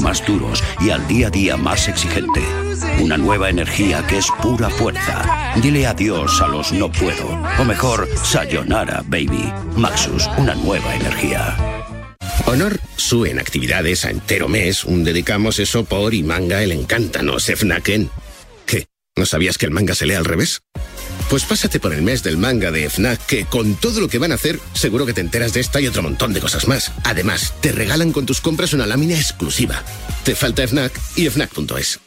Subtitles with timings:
[0.00, 2.42] más duros y al día a día más exigente.
[3.00, 5.52] Una nueva energía que es pura fuerza.
[5.62, 7.28] Dile adiós a los no puedo.
[7.58, 9.52] O mejor, sayonara, baby.
[9.76, 11.56] Maxus, una nueva energía.
[12.46, 17.44] Honor su en actividades a entero mes, un dedicamos eso por y manga el encántanos,
[17.46, 18.10] Fnaken.
[18.66, 18.86] ¿Qué?
[19.16, 20.62] ¿No sabías que el manga se lee al revés?
[21.28, 24.30] Pues pásate por el mes del manga de FNAC, que con todo lo que van
[24.30, 26.92] a hacer, seguro que te enteras de esta y otro montón de cosas más.
[27.02, 29.82] Además, te regalan con tus compras una lámina exclusiva.
[30.24, 31.98] Te falta FNAC y FNAC.es.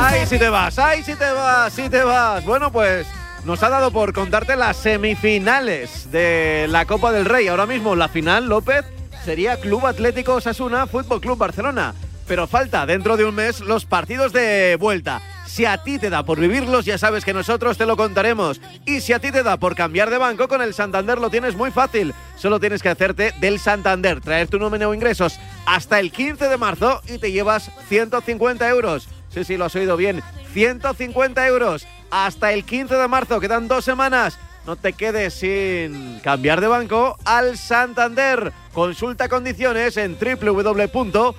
[0.00, 0.78] ¡Ay, si te vas!
[0.78, 1.72] ¡Ay, si te vas!
[1.72, 2.44] ¡Si te vas!
[2.44, 3.06] Bueno, pues
[3.44, 7.48] nos ha dado por contarte las semifinales de la Copa del Rey.
[7.48, 8.84] Ahora mismo la final, López,
[9.24, 11.94] sería Club Atlético Osasuna, Fútbol Club Barcelona.
[12.26, 15.20] Pero falta dentro de un mes los partidos de vuelta.
[15.58, 18.60] Si a ti te da por vivirlos, ya sabes que nosotros te lo contaremos.
[18.86, 21.56] Y si a ti te da por cambiar de banco, con el Santander lo tienes
[21.56, 22.14] muy fácil.
[22.36, 26.56] Solo tienes que hacerte del Santander, traer tu nómina o ingresos hasta el 15 de
[26.58, 29.08] marzo y te llevas 150 euros.
[29.30, 30.22] Sí, sí, lo has oído bien.
[30.52, 33.40] 150 euros hasta el 15 de marzo.
[33.40, 34.38] Quedan dos semanas.
[34.68, 38.52] No te quedes sin cambiar de banco al Santander.
[38.74, 41.32] Consulta condiciones en www.banco.es.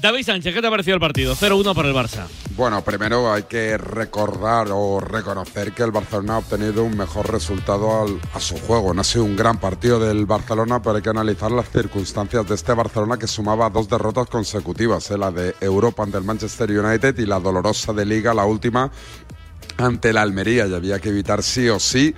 [0.00, 1.34] David Sánchez, ¿qué te ha parecido el partido?
[1.34, 2.26] 0-1 para el Barça.
[2.56, 8.02] Bueno, primero hay que recordar o reconocer que el Barcelona ha obtenido un mejor resultado
[8.02, 8.94] al, a su juego.
[8.94, 12.54] No ha sido un gran partido del Barcelona, pero hay que analizar las circunstancias de
[12.54, 15.18] este Barcelona que sumaba dos derrotas consecutivas, ¿eh?
[15.18, 18.90] la de Europa ante el Manchester United y la dolorosa de Liga, la última
[19.76, 20.66] ante la Almería.
[20.66, 22.14] Y había que evitar sí o sí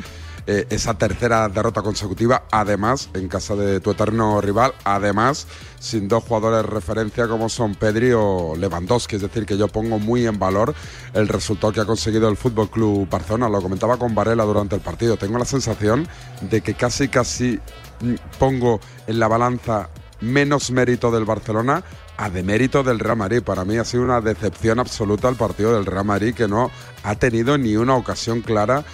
[0.50, 5.46] eh, esa tercera derrota consecutiva, además, en casa de tu eterno rival, además,
[5.78, 9.16] sin dos jugadores de referencia como son Pedri o Lewandowski.
[9.16, 10.74] Es decir, que yo pongo muy en valor
[11.12, 13.50] el resultado que ha conseguido el Fútbol Club Barcelona.
[13.50, 15.18] Lo comentaba con Varela durante el partido.
[15.18, 16.08] Tengo la sensación
[16.40, 17.60] de que casi, casi
[18.00, 19.90] mm, pongo en la balanza
[20.20, 21.84] menos mérito del Barcelona
[22.16, 23.42] a demérito del Real Madrid.
[23.42, 26.70] Para mí ha sido una decepción absoluta el partido del Real Madrid que no
[27.02, 28.84] ha tenido ni una ocasión clara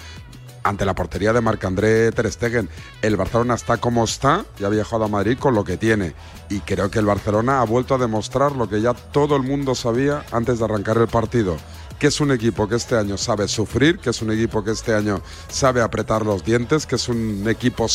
[0.63, 2.69] ante la portería de Marc-André Ter Stegen.
[3.01, 6.15] El Barcelona está como está y ha viajado a Madrid con lo que tiene.
[6.49, 9.75] Y creo que el Barcelona ha vuelto a demostrar lo que ya todo el mundo
[9.75, 11.57] sabía antes de arrancar el partido
[11.99, 14.93] que es un equipo que este año sabe sufrir, que es un equipo que este
[14.93, 17.87] año sabe apretar los dientes, que es un equipo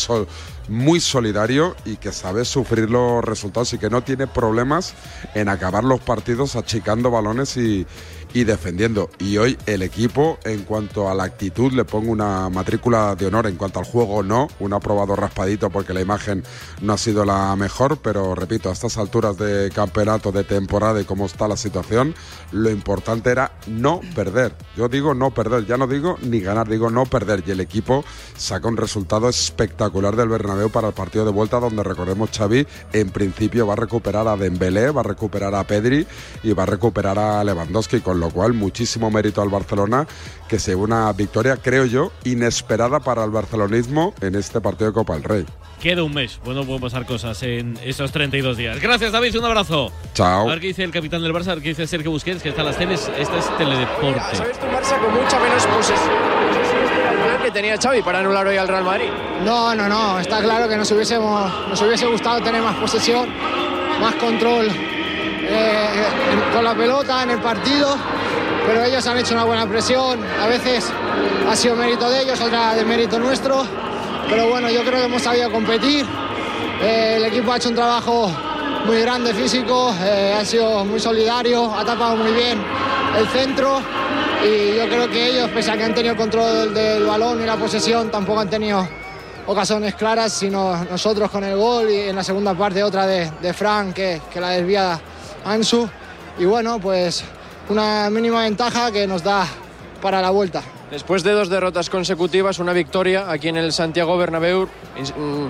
[0.68, 4.94] muy solidario y que sabe sufrir los resultados y que no tiene problemas
[5.34, 7.86] en acabar los partidos achicando balones y,
[8.34, 9.10] y defendiendo.
[9.18, 13.46] Y hoy el equipo, en cuanto a la actitud, le pongo una matrícula de honor.
[13.46, 14.48] En cuanto al juego, no.
[14.60, 16.44] Un aprobado raspadito porque la imagen
[16.80, 17.98] no ha sido la mejor.
[17.98, 22.14] Pero repito, a estas alturas de campeonato, de temporada y cómo está la situación,
[22.52, 24.54] lo importante era no perder.
[24.76, 27.42] Yo digo no perder, ya no digo ni ganar, digo no perder.
[27.46, 28.04] Y el equipo
[28.36, 33.10] saca un resultado espectacular del Bernabéu para el partido de vuelta, donde recordemos Xavi, en
[33.10, 36.06] principio va a recuperar a Dembélé, va a recuperar a Pedri
[36.42, 40.06] y va a recuperar a Lewandowski lo cual muchísimo mérito al Barcelona,
[40.48, 45.14] que se una victoria, creo yo, inesperada para el barcelonismo en este partido de Copa
[45.14, 45.46] del Rey.
[45.80, 46.38] Queda un mes.
[46.44, 48.80] Bueno, pueden pasar cosas en esos 32 días.
[48.80, 49.34] Gracias, David.
[49.38, 49.90] Un abrazo.
[50.12, 50.42] Chao.
[50.46, 52.50] A ver qué dice el capitán del Barça, a ver qué dice Sergio Busquets, que
[52.50, 53.10] está en las teles.
[53.16, 54.36] Este es Teledeporte.
[54.36, 56.30] ¿Sabes un Barça con mucha menos posesión
[57.42, 59.08] que tenía Xavi para anular hoy al Real Madrid?
[59.42, 60.20] No, no, no.
[60.20, 63.30] Está claro que nos, hubiésemos, nos hubiese gustado tener más posesión,
[64.00, 64.68] más control
[65.50, 67.96] eh, con la pelota en el partido
[68.66, 70.92] pero ellos han hecho una buena presión, a veces
[71.48, 73.64] ha sido mérito de ellos, otra de mérito nuestro,
[74.28, 76.06] pero bueno, yo creo que hemos sabido competir,
[76.80, 78.30] eh, el equipo ha hecho un trabajo
[78.86, 82.62] muy grande físico, eh, ha sido muy solidario, ha tapado muy bien
[83.18, 83.80] el centro.
[84.42, 87.56] Y yo creo que ellos, pese a que han tenido control del balón y la
[87.56, 88.88] posesión, tampoco han tenido
[89.46, 93.52] ocasiones claras, sino nosotros con el gol y en la segunda parte otra de, de
[93.52, 94.98] Frank que, la desvía
[95.44, 95.88] Ansu.
[96.38, 97.24] Y bueno, pues
[97.68, 99.46] una mínima ventaja que nos da
[100.00, 100.62] para la vuelta.
[100.90, 105.46] Después de dos derrotas consecutivas, una victoria aquí en el Santiago Bernabéu, mm,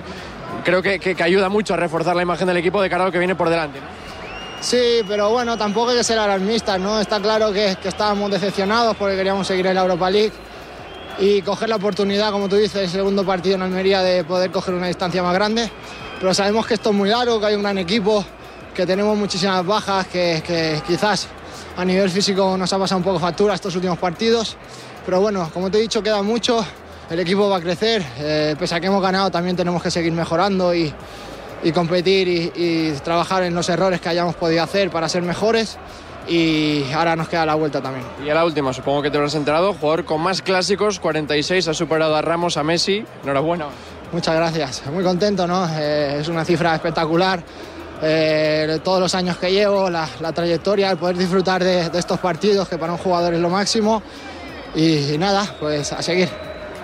[0.63, 3.11] creo que, que, ayuda mucho a reforzar la imagen del equipo de cara a lo
[3.11, 3.79] que viene por delante.
[4.59, 6.99] Sí, pero bueno, tampoco hay que ser alarmistas, ¿no?
[7.01, 10.33] Está claro que, que estábamos decepcionados porque queríamos seguir en la Europa League
[11.17, 14.75] y coger la oportunidad, como tú dices, el segundo partido en Almería de poder coger
[14.75, 15.71] una distancia más grande.
[16.19, 18.23] Pero sabemos que esto es muy largo, que hay un gran equipo,
[18.73, 21.27] que tenemos muchísimas bajas, que, que quizás
[21.77, 24.57] a nivel físico nos ha pasado un poco factura estos últimos partidos.
[25.05, 26.63] Pero bueno, como te he dicho, queda mucho.
[27.09, 28.03] El equipo va a crecer.
[28.19, 30.93] Eh, pese a que hemos ganado, también tenemos que seguir mejorando y,
[31.63, 35.77] y competir y, y, trabajar en los errores que hayamos podido hacer para ser mejores.
[36.27, 38.05] Y ahora nos queda la vuelta también.
[38.23, 41.73] Y a la última, supongo que te habrás enterado, jugador con más clásicos, 46, ha
[41.73, 43.03] superado a Ramos, a Messi.
[43.23, 43.65] Enhorabuena.
[44.11, 44.83] Muchas gracias.
[44.91, 45.67] Muy contento, ¿no?
[45.67, 47.43] Eh, es una cifra espectacular.
[48.03, 52.77] Eh, todos los años que llevo, la, trayectoria, el poder disfrutar de, estos partidos, que
[52.77, 54.01] para un jugador es lo máximo.
[54.75, 56.29] Y, nada, pues a seguir.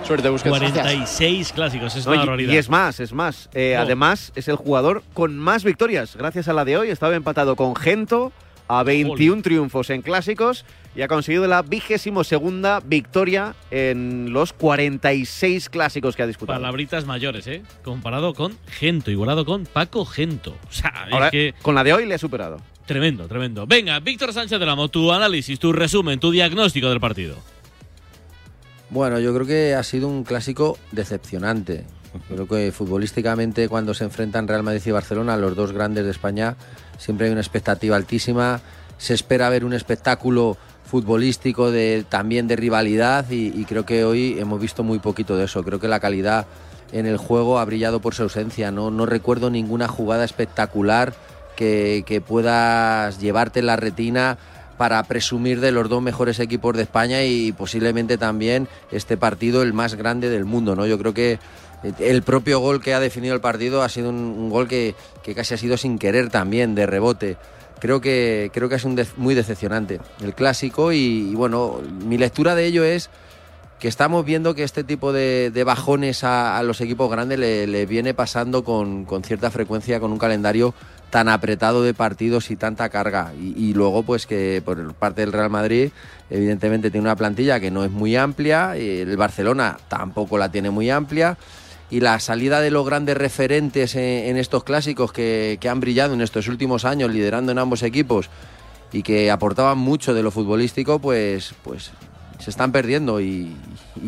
[0.04, 0.56] Suerte, Busquets.
[0.56, 3.48] 46 clásicos, es una Y es más, es más.
[3.52, 6.16] Eh, además, es el jugador con más victorias.
[6.16, 8.32] Gracias a la de hoy, estaba empatado con Gento
[8.68, 10.64] a 21 triunfos en clásicos
[10.98, 16.58] y ha conseguido la vigésimo segunda victoria en los 46 clásicos que ha disputado.
[16.58, 17.62] Palabritas mayores, ¿eh?
[17.84, 20.56] Comparado con Gento, igualado con Paco Gento.
[20.68, 21.54] O sea, es que...
[21.62, 22.60] con la de hoy le ha superado.
[22.84, 23.64] Tremendo, tremendo.
[23.64, 27.36] Venga, Víctor Sánchez del Amo, tu análisis, tu resumen, tu diagnóstico del partido.
[28.90, 31.86] Bueno, yo creo que ha sido un clásico decepcionante.
[32.26, 36.56] Creo que futbolísticamente cuando se enfrentan Real Madrid y Barcelona, los dos grandes de España,
[36.98, 38.60] siempre hay una expectativa altísima.
[38.96, 40.56] Se espera ver un espectáculo
[40.88, 45.62] futbolístico de, también de rivalidad y, creo que hoy hemos visto muy poquito de eso.
[45.62, 46.46] Creo que la calidad
[46.92, 48.70] en el juego ha brillado por su ausencia.
[48.70, 51.12] No, no recuerdo ninguna jugada espectacular
[51.56, 54.38] que, que puedas llevarte en la retina
[54.78, 59.74] para presumir de los dos mejores equipos de España y posiblemente también este partido el
[59.74, 60.74] más grande del mundo.
[60.74, 60.86] ¿no?
[60.86, 61.38] Yo creo que
[61.98, 64.94] el propio gol que ha definido el partido ha sido un, gol que,
[65.34, 67.36] casi ha sido sin querer también, de rebote.
[67.80, 72.66] Creo que, creo que es un muy decepcionante el clásico y, bueno, mi lectura de
[72.66, 73.10] ello es
[73.78, 78.64] que estamos viendo que este tipo de, bajones a, los equipos grandes le, viene pasando
[78.64, 80.74] con, cierta frecuencia con un calendario
[81.10, 83.32] tan apretado de partidos y tanta carga.
[83.38, 85.90] Y, y, luego, pues que por parte del Real Madrid,
[86.28, 90.90] evidentemente tiene una plantilla que no es muy amplia, el Barcelona tampoco la tiene muy
[90.90, 91.38] amplia
[91.90, 96.48] y la salida de los grandes referentes en, estos clásicos que, han brillado en estos
[96.48, 98.28] últimos años liderando en ambos equipos
[98.92, 101.92] y que aportaban mucho de lo futbolístico, pues, pues
[102.38, 103.56] se están perdiendo y,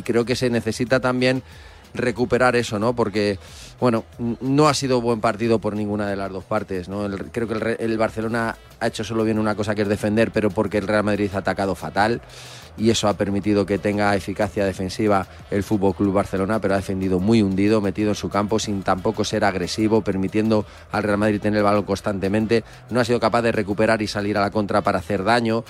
[0.04, 1.42] creo que se necesita también
[1.92, 2.94] recuperar eso, ¿no?
[2.94, 3.38] Porque,
[3.80, 4.04] bueno,
[4.40, 7.08] no ha sido buen partido por ninguna de las dos partes, ¿no?
[7.32, 10.50] creo que el, el Barcelona ha hecho solo bien una cosa que es defender, pero
[10.50, 12.20] porque el Real Madrid ha atacado fatal
[12.76, 17.20] y eso ha permitido que tenga eficacia defensiva el Fútbol Club Barcelona, pero ha defendido
[17.20, 21.58] muy hundido, metido en su campo sin tampoco ser agresivo, permitiendo al Real Madrid tener
[21.58, 22.64] el balón constantemente.
[22.90, 25.64] No ha sido capaz de recuperar y salir a la contra para hacer daño.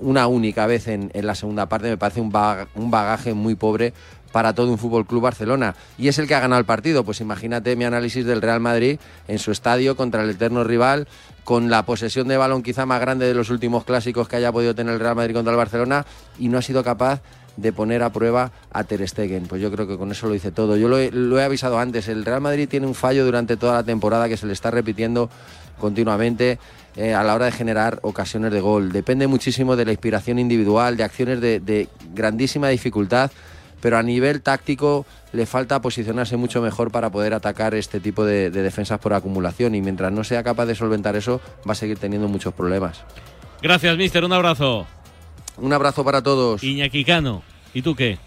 [0.00, 3.92] Una única vez en, la segunda parte me parece un, bagaje muy pobre
[4.32, 7.04] para todo un Fútbol Club Barcelona y es el que ha ganado el partido.
[7.04, 8.98] Pues imagínate mi análisis del Real Madrid
[9.28, 11.06] en su estadio contra el eterno rival
[11.44, 14.74] con la posesión de balón quizá más grande de los últimos clásicos que haya podido
[14.74, 16.06] tener el Real Madrid contra el Barcelona
[16.38, 17.20] y no ha sido capaz
[17.56, 19.46] de poner a prueba a Ter Stegen.
[19.46, 20.76] Pues yo creo que con eso lo dice todo.
[20.76, 20.98] Yo lo
[21.38, 24.46] he, avisado antes, el Real Madrid tiene un fallo durante toda la temporada que se
[24.46, 25.28] le está repitiendo
[25.78, 26.58] continuamente
[26.96, 28.92] eh, a la hora de generar ocasiones de gol.
[28.92, 33.30] Depende muchísimo de la inspiración individual, de acciones de grandísima dificultad
[33.82, 38.50] pero a nivel táctico le falta posicionarse mucho mejor para poder atacar este tipo de,
[38.50, 42.28] defensas por acumulación y mientras no sea capaz de solventar eso va a seguir teniendo
[42.28, 43.04] muchos problemas.
[43.60, 44.24] Gracias, mister.
[44.24, 44.86] Un abrazo.
[45.56, 46.62] Un abrazo para todos.
[46.62, 47.42] Iñaki Cano.
[47.74, 48.18] ¿Y tú qué?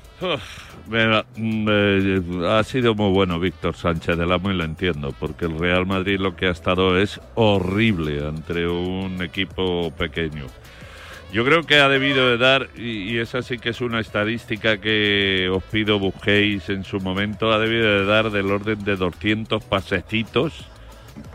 [0.92, 5.86] Eh, ha sido muy bueno Víctor Sánchez del Amo y lo entiendo, porque el Real
[5.86, 10.46] Madrid lo que ha estado es horrible entre un equipo pequeño.
[11.36, 15.50] Yo creo que ha debido de dar, y, esa sí que es una estadística que
[15.52, 20.54] os pido busquéis en su momento, ha debido de dar del orden de 200 pasecitos,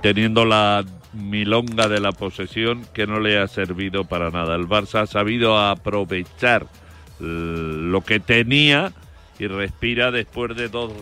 [0.01, 4.57] teniendo la milonga de la posesión que no le ha servido para nada.
[4.57, 6.67] El Barça ha sabido aprovechar
[7.19, 8.95] lo que tenía
[9.39, 10.95] y respira después de dos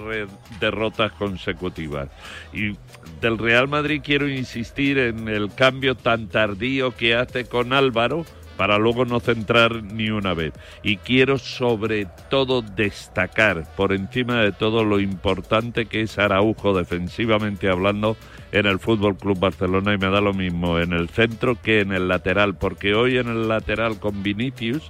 [0.58, 2.08] derrotas consecutivas.
[2.52, 2.72] Y
[3.20, 8.26] del Real Madrid quiero insistir en el cambio tan tardío que hace con Álvaro
[8.58, 10.52] para luego no centrar ni una vez.
[10.82, 17.70] Y quiero sobre todo destacar por encima de todo lo importante que es Araujo defensivamente
[17.70, 18.16] hablando
[18.50, 21.92] en el Fútbol Club Barcelona y me da lo mismo en el centro que en
[21.92, 24.82] el lateral, porque hoy en el lateral con Vinicius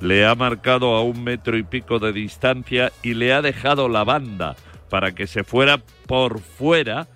[0.00, 4.02] le ha marcado a un metro y pico de distancia y le ha dejado la
[4.02, 4.56] banda
[4.88, 7.06] para que se fuera por fuera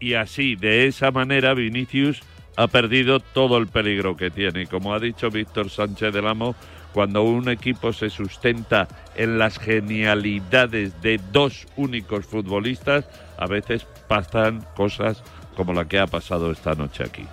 [0.00, 2.20] y así de esa manera Vinicius
[2.56, 4.62] ha perdido todo el peligro que tiene.
[4.62, 6.54] Y como ha dicho Víctor Sánchez del Amo,
[6.92, 13.06] cuando un equipo se sustenta en las genialidades de dos únicos futbolistas,
[13.38, 15.22] a veces pasan cosas
[15.56, 17.24] como la que ha pasado esta noche aquí.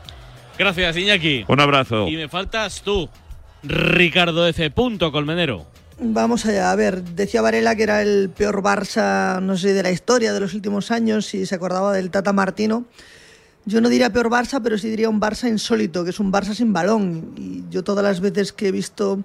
[0.57, 1.45] Gracias, Iñaki.
[1.47, 2.07] Un abrazo.
[2.07, 3.09] Y me faltas tú,
[3.63, 4.71] Ricardo F.
[4.71, 5.65] Punto Colmenero.
[6.01, 9.91] Vamos allá, a ver, decía Varela que era el peor Barça, no sé, de la
[9.91, 12.85] historia de los últimos años, si se acordaba del Tata Martino.
[13.69, 16.55] Yo no diría peor Barça, pero sí diría un Barça insólito, que es un Barça
[16.55, 17.35] sin balón.
[17.37, 19.23] Y yo todas las veces que he visto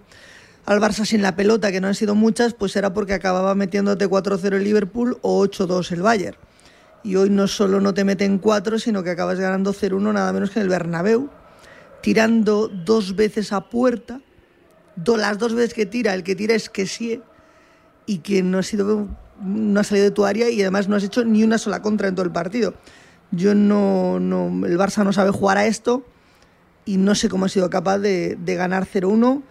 [0.66, 4.06] al Barça sin la pelota, que no han sido muchas, pues era porque acababa metiéndote
[4.06, 6.36] 4-0 el Liverpool o 8-2 el Bayern.
[7.02, 10.50] y hoy no solo no te meten cuatro, sino que acabas ganando 0-1 nada menos
[10.50, 11.30] que en el Bernabéu,
[12.02, 14.20] tirando dos veces a puerta,
[15.06, 17.22] las dos veces que tira, el que tira es que sí,
[18.04, 19.08] y que no ha, sido,
[19.40, 22.08] no ha salido de tu área y además no has hecho ni una sola contra
[22.08, 22.74] en todo el partido.
[23.30, 26.04] Yo no, no el Barça no sabe jugar a esto
[26.84, 29.42] y no sé cómo ha sido capaz de, de ganar 0-1,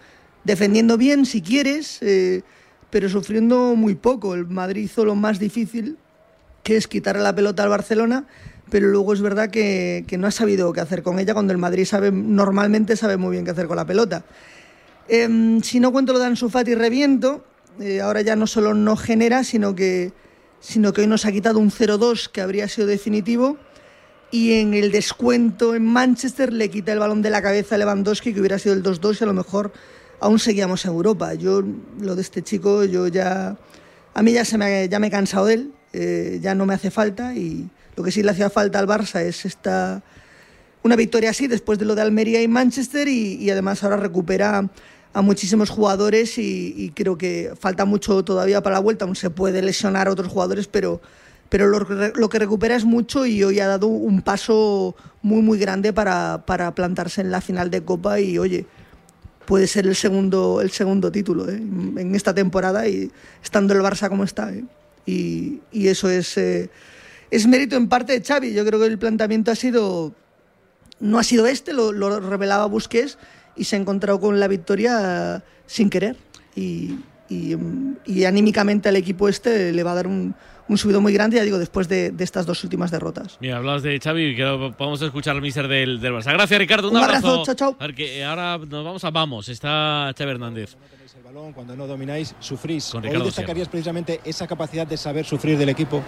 [0.44, 2.42] defendiendo bien si quieres, eh,
[2.90, 4.34] pero sufriendo muy poco.
[4.34, 5.98] El Madrid hizo lo más difícil,
[6.62, 8.26] que es quitarle la pelota al Barcelona,
[8.70, 11.58] pero luego es verdad que, que no ha sabido qué hacer con ella cuando el
[11.58, 14.24] Madrid sabe, normalmente sabe muy bien qué hacer con la pelota.
[15.08, 17.44] Eh, si no cuento lo de Ansu Fati reviento,
[17.80, 20.12] eh, ahora ya no solo no genera, sino que,
[20.64, 23.58] sino que hoy nos ha quitado un 0-2 que habría sido definitivo
[24.30, 28.32] y en el descuento en Manchester le quita el balón de la cabeza a Lewandowski
[28.32, 29.72] que hubiera sido el 2-2 y a lo mejor
[30.20, 31.34] aún seguíamos en Europa.
[31.34, 31.62] Yo
[32.00, 33.58] lo de este chico, yo ya
[34.14, 36.72] a mí ya se me ya me he cansado de él, eh, ya no me
[36.72, 40.02] hace falta y lo que sí le hacía falta al Barça es esta
[40.82, 44.70] una victoria así después de lo de Almería y Manchester y, y además ahora recupera
[45.14, 49.62] a muchísimos jugadores y, creo que falta mucho todavía para la vuelta, aún se puede
[49.62, 51.00] lesionar a otros jugadores, pero,
[51.48, 55.56] pero lo, lo, que recupera es mucho y hoy ha dado un paso muy muy
[55.58, 58.66] grande para, para plantarse en la final de Copa y oye,
[59.46, 61.56] puede ser el segundo, el segundo título ¿eh?
[61.56, 63.10] en esta temporada y
[63.42, 64.52] estando el Barça como está.
[64.52, 64.64] ¿eh?
[65.06, 66.70] Y, y, eso es, eh,
[67.30, 68.52] es mérito en parte de Xavi.
[68.52, 70.12] Yo creo que el planteamiento ha sido,
[70.98, 73.18] no ha sido este, lo, lo revelaba Busquets,
[73.56, 76.16] y se ha encontrado con la victoria sin querer.
[76.56, 76.96] Y,
[77.28, 77.56] y,
[78.06, 80.34] y anímicamente al equipo este le va a dar un,
[80.68, 83.38] un subido muy grande, ya digo, después de, de, estas dos últimas derrotas.
[83.40, 84.44] Mira, hablabas de Xavi, que
[84.78, 86.32] vamos a escuchar al míster del, del Barça.
[86.32, 86.88] Gracias, Ricardo.
[86.88, 87.28] Un, un abrazo.
[87.28, 87.54] abrazo.
[87.54, 87.94] Chao, chao.
[87.94, 89.48] Que ahora nos vamos a Vamos.
[89.48, 90.76] Está Xavi Hernández.
[91.16, 92.86] El balón, cuando no domináis, sufrís.
[92.90, 96.02] Con Hoy destacarías precisamente esa capacidad de saber sufrir del equipo.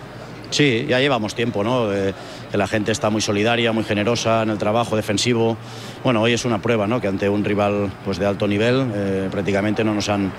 [0.51, 1.89] Sí, ya llevamos tiempo, ¿no?
[1.89, 5.57] Que la gente está muy solidaria, muy generosa en el trabajo defensivo.
[6.05, 7.01] Bueno, hoy es una prueba, ¿no?
[7.01, 10.33] Que ante un rival pues, de alto nivel eh, prácticamente no nos han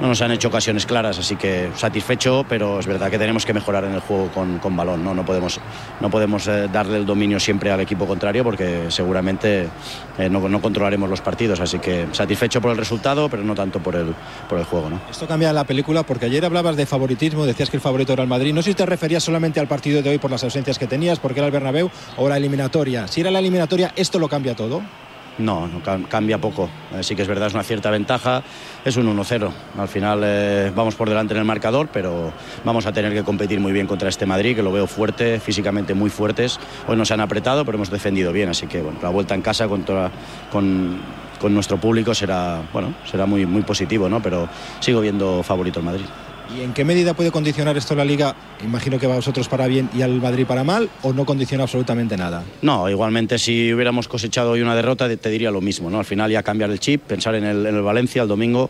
[0.00, 3.52] no nos han hecho ocasiones claras, así que satisfecho, pero es verdad que tenemos que
[3.52, 5.04] mejorar en el juego con, con balón.
[5.04, 5.60] No, no podemos,
[6.00, 9.68] no podemos eh, darle el dominio siempre al equipo contrario porque seguramente
[10.18, 11.60] eh, no, no, controlaremos los partidos.
[11.60, 14.14] Así que satisfecho por el resultado, pero no tanto por el,
[14.48, 14.88] por el juego.
[14.88, 15.00] ¿no?
[15.10, 18.28] Esto cambia la película porque ayer hablabas de favoritismo, decías que el favorito era el
[18.28, 18.54] Madrid.
[18.54, 21.18] No sé si te referías solamente al partido de hoy por las ausencias que tenías,
[21.18, 23.06] porque era el Bernabéu, o la eliminatoria.
[23.06, 24.82] Si era la eliminatoria, ¿esto lo cambia todo?
[25.38, 25.68] No,
[26.08, 26.68] cambia poco.
[26.92, 28.42] Eh, sí que es verdad, es una cierta ventaja.
[28.84, 29.50] Es un 1-0.
[29.78, 32.32] Al final eh, vamos por delante en el marcador, pero
[32.64, 35.94] vamos a tener que competir muy bien contra este Madrid, que lo veo fuerte, físicamente
[35.94, 36.58] muy fuertes.
[36.86, 38.48] Hoy nos han apretado, pero hemos defendido bien.
[38.48, 41.00] Así que bueno, la vuelta en casa con
[41.48, 44.20] nuestro público será, bueno, será muy, muy positivo, ¿no?
[44.22, 44.48] pero
[44.80, 46.06] sigo viendo favorito el Madrid.
[46.56, 48.34] ¿Y en qué medida puede condicionar esto la liga?
[48.64, 51.64] Imagino que va a vosotros para bien y al Madrid para mal, o no condiciona
[51.64, 52.42] absolutamente nada.
[52.62, 55.98] No, igualmente si hubiéramos cosechado hoy una derrota te diría lo mismo, ¿no?
[55.98, 58.68] Al final ya cambiar el chip, pensar en el, en el Valencia el domingo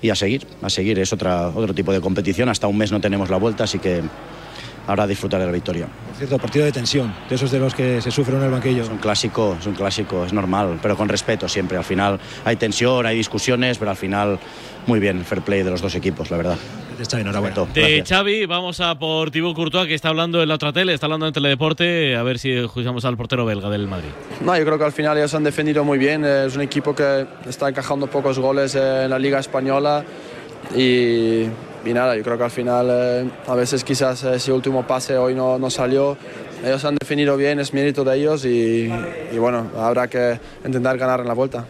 [0.00, 0.98] y a seguir, a seguir.
[0.98, 2.48] Es otra, otro tipo de competición.
[2.48, 4.02] Hasta un mes no tenemos la vuelta, así que
[4.86, 5.86] ahora disfrutar de la victoria.
[5.86, 8.84] Por cierto, partido de tensión, de esos de los que se sufren en el banquillo.
[8.84, 11.76] Es un clásico, es un clásico, es normal, pero con respeto siempre.
[11.76, 14.38] Al final hay tensión, hay discusiones, pero al final
[14.86, 16.56] muy bien, fair play de los dos equipos, la verdad.
[17.00, 17.64] Está enhorabuena.
[17.72, 21.06] De Xavi, vamos a por Thibaut Courtois, que está hablando en la otra tele, está
[21.06, 24.08] hablando en Teledeporte, a ver si escuchamos al portero belga del Madrid.
[24.44, 27.26] No, yo creo que al final ellos han defendido muy bien, es un equipo que
[27.48, 30.04] está encajando pocos goles en la Liga Española
[30.76, 31.42] y,
[31.84, 35.34] y nada, yo creo que al final eh, a veces quizás ese último pase hoy
[35.34, 36.16] no, no salió,
[36.64, 38.90] ellos han definido bien, es mérito de ellos y,
[39.32, 41.64] y bueno, habrá que intentar ganar en la vuelta.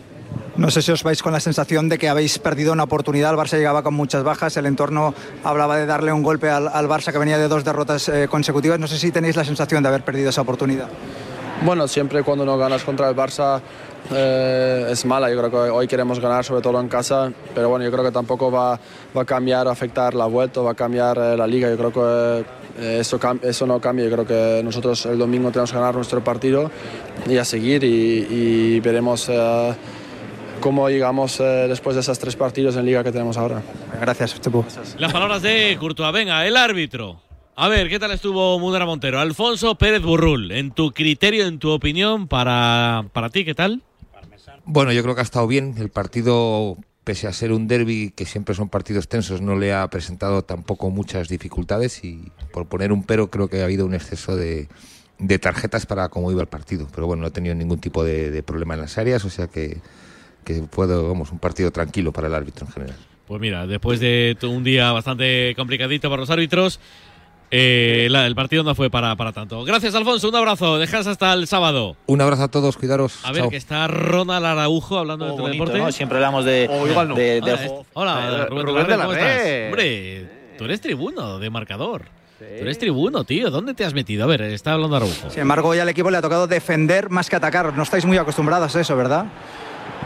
[0.58, 3.30] No sé si os vais con la sensación de que habéis perdido una oportunidad.
[3.30, 4.56] El Barça llegaba con muchas bajas.
[4.56, 8.08] El entorno hablaba de darle un golpe al, al Barça que venía de dos derrotas
[8.08, 8.80] eh, consecutivas.
[8.80, 10.88] No sé si tenéis la sensación de haber perdido esa oportunidad.
[11.64, 13.60] Bueno, siempre cuando no ganas contra el Barça
[14.10, 15.30] eh, es mala.
[15.30, 17.32] Yo creo que hoy queremos ganar, sobre todo en casa.
[17.54, 18.80] Pero bueno, yo creo que tampoco va,
[19.16, 21.70] va a cambiar o afectar la vuelta, va a cambiar eh, la liga.
[21.70, 24.06] Yo creo que eso, eso no cambia.
[24.06, 26.68] Yo creo que nosotros el domingo tenemos que ganar nuestro partido
[27.28, 29.30] y a seguir y veremos
[30.60, 33.62] cómo llegamos eh, después de esos tres partidos en liga que tenemos ahora.
[34.00, 34.64] Gracias, Chepo.
[34.98, 36.12] Las palabras de Courtois.
[36.12, 37.20] Venga, el árbitro.
[37.56, 39.18] A ver, ¿qué tal estuvo Mudera Montero?
[39.18, 43.82] Alfonso Pérez Burrul, en tu criterio, en tu opinión, para, para ti, ¿qué tal?
[44.64, 45.74] Bueno, yo creo que ha estado bien.
[45.76, 49.88] El partido, pese a ser un derby, que siempre son partidos tensos, no le ha
[49.88, 54.36] presentado tampoco muchas dificultades y por poner un pero creo que ha habido un exceso
[54.36, 54.68] de,
[55.18, 56.86] de tarjetas para cómo iba el partido.
[56.94, 59.48] Pero bueno, no ha tenido ningún tipo de, de problema en las áreas, o sea
[59.48, 59.78] que
[60.44, 62.96] que puedo, vamos, un partido tranquilo para el árbitro en general.
[63.26, 66.80] Pues mira, después de un día bastante complicadito para los árbitros,
[67.50, 69.64] eh, la- el partido no fue para, para tanto.
[69.64, 70.28] Gracias, Alfonso.
[70.28, 70.78] Un abrazo.
[70.78, 71.96] Dejas hasta el sábado.
[72.06, 73.18] Un abrazo a todos, cuidaros.
[73.24, 73.50] A ver, Chao.
[73.50, 75.78] que está Ronald Araujo hablando Oh, de bonito, deporte.
[75.78, 75.92] ¿no?
[75.92, 77.14] Siempre hablamos de- Oh, igual no.
[77.14, 77.80] de- del Hola, juego.
[77.82, 79.66] eh, Hola, Rubén, Rubén de la de la ¿cómo estás?
[79.68, 80.26] Hombre,
[80.58, 82.02] tú eres tribuno de marcador.
[82.38, 83.50] Tú eres tribuno, tío.
[83.50, 84.24] ¿Dónde te has metido?
[84.24, 85.28] A ver, está hablando Araujo.
[85.30, 87.74] Sin embargo, hoy al equipo le ha tocado defender más que atacar.
[87.74, 89.26] No estáis muy acostumbrados a eso, ¿verdad?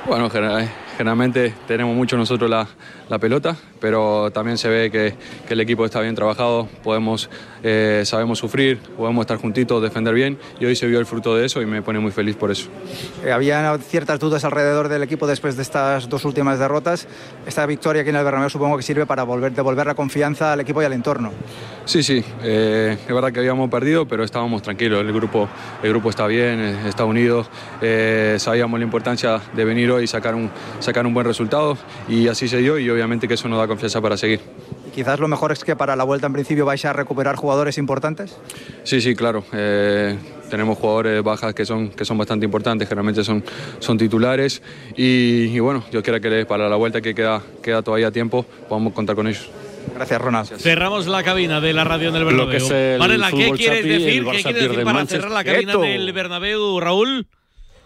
[0.07, 2.67] Bueno, gener- generalmente tenemos mucho nosotros la,
[3.09, 5.15] la pelota, pero también se ve que
[5.49, 7.31] el equipo está bien trabajado, podemos,
[7.62, 11.47] eh, sabemos sufrir, podemos estar juntitos, defender bien y hoy se vio el fruto de
[11.47, 12.69] eso y me pone muy feliz por eso.
[13.25, 17.07] Eh, había ciertas dudas alrededor del equipo después de estas dos últimas derrotas.
[17.47, 20.61] Esta victoria aquí en el Bernabéu supongo que sirve para volver, devolver la confianza al
[20.61, 21.33] equipo y al entorno.
[21.85, 25.49] Sí, sí, eh, es verdad que habíamos perdido, pero estábamos tranquilos, el grupo,
[25.83, 27.47] el grupo está bien, eh, está unido,
[28.38, 30.50] sabíamos la importancia de venir hoy y sacar un,
[30.81, 31.76] sacar un buen resultado
[32.09, 34.40] y así se dio y obviamente que eso nos da confianza para seguir.
[34.93, 38.37] Quizás lo mejor es que para la vuelta en principio vais a recuperar jugadores importantes.
[38.85, 39.45] Sí, sí, claro.
[39.53, 40.17] eh,
[40.51, 43.43] tenemos jugadores bajas que son, que son bastante importantes, generalmente son,
[43.79, 44.63] son titulares
[44.97, 48.93] y, y bueno, yo quiero que para la vuelta que queda, queda todavía tiempo podamos
[48.93, 49.49] contar con ellos.
[49.95, 50.49] Gracias, Ronald.
[50.59, 52.47] Cerramos la cabina de la radio en el Bernabéu.
[52.47, 54.25] Lo que es el Varela, ¿qué quieres decir?
[54.25, 55.21] ¿Qué quieres decir para Manchester.
[55.23, 57.27] cerrar la cabina del Bernabéu, Raúl?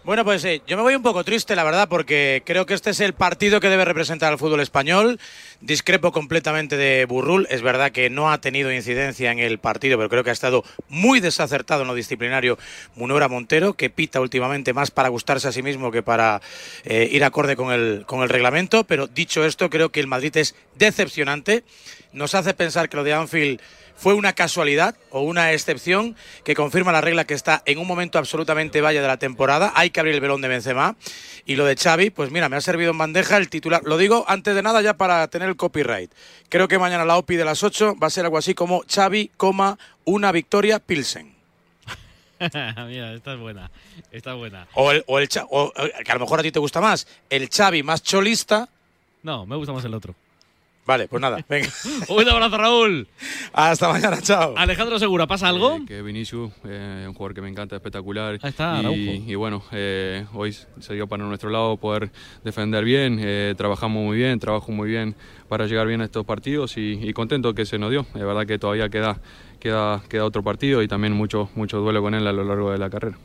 [0.05, 2.91] Bueno, pues eh, yo me voy un poco triste, la verdad, porque creo que este
[2.91, 5.19] es el partido que debe representar al fútbol español.
[5.61, 7.47] Discrepo completamente de Burrul.
[7.51, 10.65] Es verdad que no ha tenido incidencia en el partido, pero creo que ha estado
[10.89, 12.59] muy desacertado en lo disciplinario
[12.95, 16.43] Munora Montero, que pita últimamente más para gustarse a sí mismo que para
[16.85, 18.85] eh, ir acorde con el, con el reglamento.
[18.85, 21.65] Pero dicho esto, creo que el Madrid es decepcionante.
[22.13, 23.61] Nos hace pensar que lo de Anfield
[23.97, 28.19] fue una casualidad o una excepción que confirma la regla que está en un momento
[28.19, 29.73] absolutamente vaya de la temporada.
[29.75, 30.97] Hay que abrir el velón de Benzema.
[31.49, 33.83] Y lo de Xavi, pues mira, me ha servido en bandeja el titular.
[33.85, 36.13] Lo digo antes de nada ya para tener el copyright.
[36.49, 39.31] Creo que mañana la OPI de las 8 va a ser algo así como Xavi,
[39.37, 41.35] coma, una victoria Pilsen.
[42.41, 43.71] Mira, esta es buena.
[44.11, 44.67] Esta es buena.
[44.75, 47.07] O el, o el o, eh, que a lo mejor a ti te gusta más,
[47.31, 48.69] el Xavi más cholista.
[49.23, 50.15] No, me gusta más el otro.
[50.87, 51.69] Vale, pues nada, venga.
[52.09, 53.09] Un abrazo, Raúl.
[53.53, 54.55] Hasta mañana, chao.
[54.57, 55.77] Alejandro Segura, ¿pasa algo?
[55.77, 58.39] Eh, que Vinicius, eh, un jugador que me encanta, espectacular.
[58.43, 58.97] está, Araujo.
[58.97, 62.11] y, y bueno, eh, hoy se dio para nuestro lado poder
[62.45, 65.17] defender bien, eh, trabajamos muy bien, trabajo muy bien
[65.49, 68.07] para llegar bien a estos partidos y, y contento que se nos dio.
[68.15, 69.19] Es verdad que todavía queda,
[69.61, 72.79] queda, queda otro partido y también mucho, mucho duelo con él a lo largo de
[72.79, 73.17] la carrera.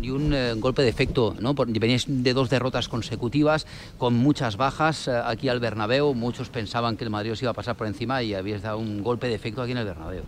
[0.00, 1.54] y un eh, golpe de efecto, ¿no?
[1.54, 3.66] Veníais de dos derrotas consecutivas
[3.98, 6.14] con muchas bajas eh, aquí al Bernabéu.
[6.14, 9.02] Muchos pensaban que el Madrid os iba a pasar por encima y habíais dado un
[9.02, 10.22] golpe de efecto aquí en el Bernabéu.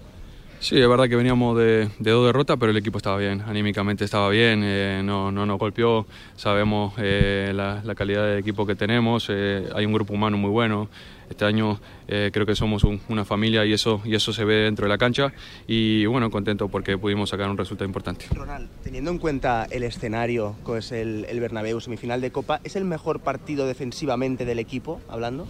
[0.61, 4.03] Sí, es verdad que veníamos de, de dos derrotas, pero el equipo estaba bien, anímicamente
[4.05, 6.07] estaba bien, eh, no, no nos golpeó,
[6.37, 10.49] sabemos eh, la, la calidad de equipo que tenemos, eh, hay un grupo humano muy
[10.49, 10.89] bueno,
[11.35, 14.55] este año eh, creo que somos un- una familia y eso, y eso se ve
[14.55, 15.33] dentro de la cancha
[15.67, 18.27] y bueno, contento porque pudimos sacar un resultado importante.
[18.33, 22.77] Ronald, teniendo en cuenta el escenario, que es el, el Bernabéu, semifinal de Copa, ¿es
[22.77, 25.49] el mejor partido defensivamente del equipo, hablando?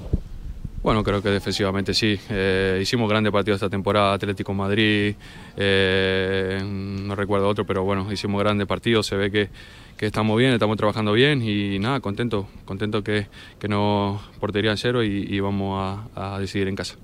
[0.82, 2.18] Bueno, creo que defensivamente sí.
[2.30, 5.14] Eh, hicimos grandes partidos esta temporada, Atlético Madrid,
[5.56, 9.48] eh, no recuerdo otro, pero bueno, hicimos grandes partidos, se ve que,
[9.96, 13.26] que estamos bien, estamos trabajando bien y nada, contento, contento que,
[13.59, 16.96] que no portería en cero y, y vamos a, a decidir en casa.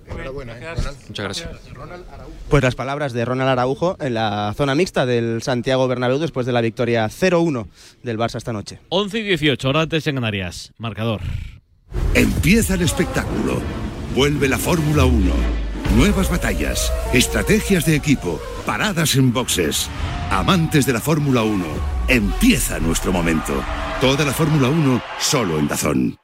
[1.09, 1.49] Muchas gracias.
[2.49, 6.53] Pues las palabras de Ronald Araujo en la zona mixta del Santiago Bernabéu después de
[6.53, 7.67] la victoria 0-1
[8.03, 8.79] del Barça esta noche.
[8.89, 10.73] 11 y 18, hora antes en Canarias.
[10.79, 11.21] Marcador.
[12.15, 13.61] Empieza el espectáculo.
[14.15, 15.70] Vuelve la Fórmula 1.
[15.97, 19.89] Nuevas batallas, estrategias de equipo, paradas en boxes.
[20.31, 21.65] Amantes de la Fórmula 1,
[22.07, 23.53] empieza nuestro momento.
[24.01, 26.21] Toda la Fórmula 1 solo en Dazón.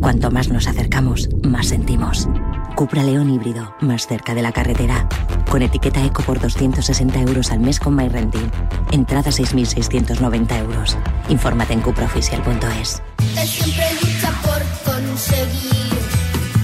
[0.00, 2.28] Cuanto más nos acercamos, más sentimos.
[2.74, 5.08] Cupra León híbrido, más cerca de la carretera.
[5.50, 8.50] Con etiqueta Eco por 260 euros al mes con MyRenting.
[8.92, 10.96] Entrada 6.690 euros.
[11.28, 13.02] Infórmate en cupraoficial.es.
[13.44, 15.92] Siempre lucha por conseguir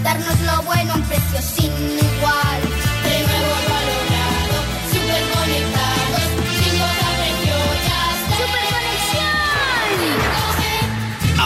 [0.03, 2.41] darnos lo bueno a un precio sin igual.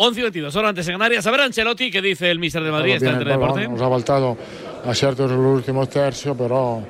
[0.00, 1.26] 11 y 22, ahora antes en Canarias.
[1.26, 2.94] A ver, Ancelotti, ¿qué dice el Mister de Madrid?
[2.94, 3.66] Está en Teledeporte.
[3.66, 4.36] Nos ha faltato
[4.86, 6.80] acierto nell'ultimo terzo, però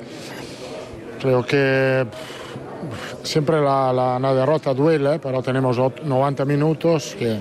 [1.18, 2.04] creo que
[3.22, 7.38] siempre la, la- una derrota duele, pero tenemos ot- 90 minutos que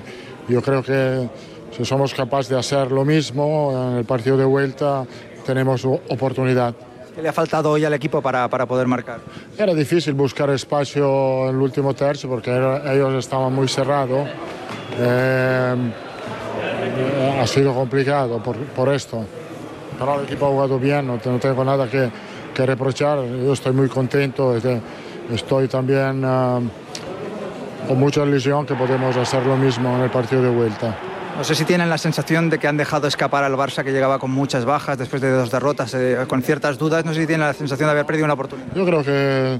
[0.47, 1.27] yo creo que
[1.75, 5.05] si somos capaces de hacer lo mismo en el partido de vuelta,
[5.45, 6.73] tenemos oportunidad.
[7.13, 9.19] ¿Qué le ha faltado hoy al equipo para, para poder marcar?
[9.57, 14.29] Era difícil buscar espacio en el último tercio porque era- ellos estaban muy cerrados.
[14.99, 15.75] Eh,
[17.41, 19.23] ha sido complicado por, por esto.
[19.97, 22.09] Pero el equipo ha jugado bien, no, no tengo nada que,
[22.53, 23.19] que reprochar.
[23.25, 24.55] Yo estoy muy contento.
[24.55, 24.81] este-
[25.33, 26.59] Estoy también eh,
[27.85, 30.95] con mucha ilusión que podemos hacer lo mismo en el partido de vuelta.
[31.37, 34.19] No sé si tienen la sensación de que han dejado escapar al Barça que llegaba
[34.19, 37.03] con muchas bajas después de dos derrotas, eh, con ciertas dudas.
[37.03, 38.69] No sé si tienen la sensación de haber perdido una oportunidad.
[38.73, 39.59] Yo creo que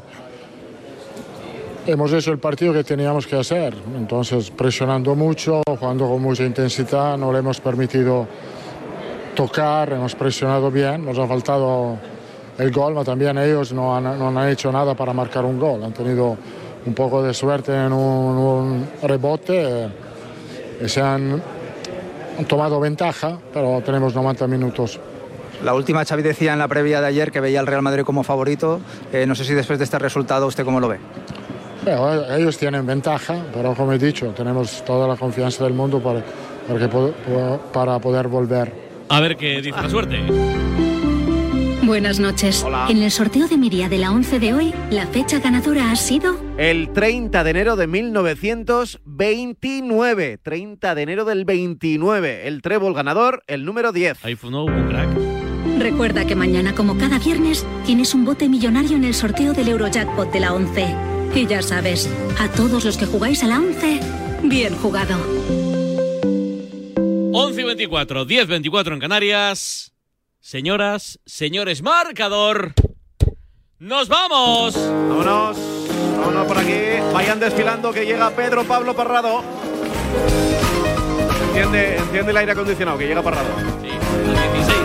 [1.88, 3.74] hemos hecho el partido que teníamos que hacer.
[3.96, 8.28] Entonces, presionando mucho, jugando con mucha intensidad, no le hemos permitido
[9.34, 11.98] tocar, hemos presionado bien, nos ha faltado
[12.58, 15.84] el gol, pero también ellos no han, hecho nada para marcar un gol.
[15.84, 16.38] Han tenido
[16.86, 19.90] un poco de suerte en un, rebote eh,
[20.84, 21.42] y se han,
[22.38, 25.00] han tomado ventaja, pero tenemos 90 minutos.
[25.64, 28.24] La última, Xavi decía en la previa de ayer que veía al Real Madrid como
[28.24, 28.80] favorito.
[29.12, 31.00] Eh, no sé si después de este resultado usted cómo lo ve.
[31.84, 36.24] Bueno, ellos tienen ventaja, pero como he dicho, tenemos toda la confianza del mundo para,
[36.68, 38.74] para, que para poder volver.
[39.10, 40.20] A ver qué dice la suerte.
[41.88, 42.64] Buenas noches.
[42.90, 45.96] En el sorteo de mi día de la 11 de hoy, la fecha ganadora ha
[45.96, 50.38] sido El 30 de enero de 1929.
[50.40, 52.46] 30 de enero del 29.
[52.46, 54.26] El trébol ganador, el número 10.
[54.26, 55.08] Ahí fue un crack.
[55.80, 60.30] Recuerda que mañana, como cada viernes, tienes un bote millonario en el sorteo del Eurojackpot
[60.34, 61.17] de la 11.
[61.34, 62.10] Y ya sabes,
[62.40, 64.00] a todos los que jugáis a la 11,
[64.44, 65.16] bien jugado.
[67.34, 69.94] 11 y 24, 10 24 en Canarias.
[70.40, 72.74] Señoras, señores, marcador.
[73.80, 74.76] ¡Nos vamos!
[74.76, 75.58] Vámonos,
[76.18, 76.74] vámonos por aquí.
[77.14, 79.44] Vayan desfilando que llega Pedro Pablo Parrado.
[81.50, 83.50] Enciende, enciende el aire acondicionado, que llega parado.
[83.82, 84.77] Sí, a 16.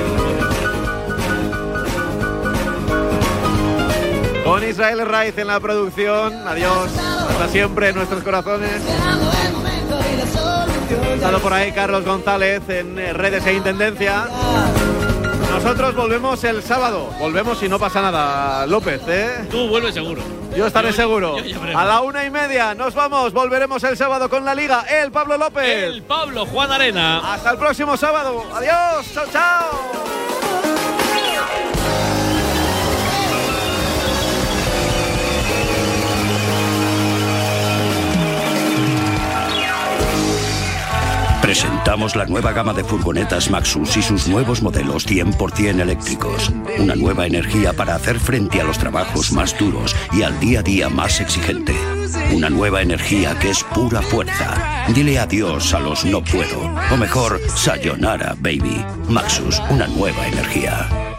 [4.52, 6.46] Con Israel Raiz en la producción.
[6.46, 6.90] Adiós.
[6.98, 8.82] Hasta siempre en nuestros corazones.
[11.14, 14.26] Estado por ahí Carlos González en eh, redes e intendencia.
[15.50, 17.08] Nosotros volvemos el sábado.
[17.18, 19.48] Volvemos y no pasa nada, López, ¿eh?
[19.50, 20.20] Tú vuelves seguro.
[20.54, 21.38] Yo estaré seguro.
[21.38, 21.58] yo.
[21.74, 23.32] A la una y media nos vamos.
[23.32, 24.82] Volveremos el sábado con la Liga.
[24.82, 25.64] El Pablo López.
[25.84, 27.32] El Pablo Juan Arena.
[27.32, 28.44] Hasta el próximo sábado.
[28.54, 29.14] Adiós.
[29.14, 30.81] Chao, chao.
[41.52, 46.50] Presentamos la nueva gama de furgonetas Maxus y sus nuevos modelos 100% eléctricos.
[46.78, 50.62] Una nueva energía para hacer frente a los trabajos más duros y al día a
[50.62, 51.74] día más exigente.
[52.34, 54.86] Una nueva energía que es pura fuerza.
[54.94, 56.74] Dile adiós a los no puedo.
[56.90, 58.82] O mejor, sayonara, baby.
[59.10, 61.11] Maxus, una nueva energía.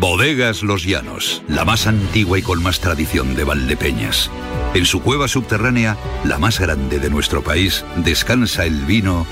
[0.00, 4.28] Bodegas Los Llanos, la más antigua y con más tradición de Valdepeñas.
[4.74, 9.24] En su cueva subterránea, la más grande de nuestro país, descansa el vino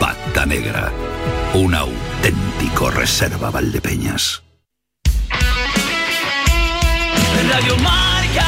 [0.00, 0.90] Pata Negra,
[1.52, 4.42] un auténtico reserva Valdepeñas.
[7.50, 8.46] Radio Marca.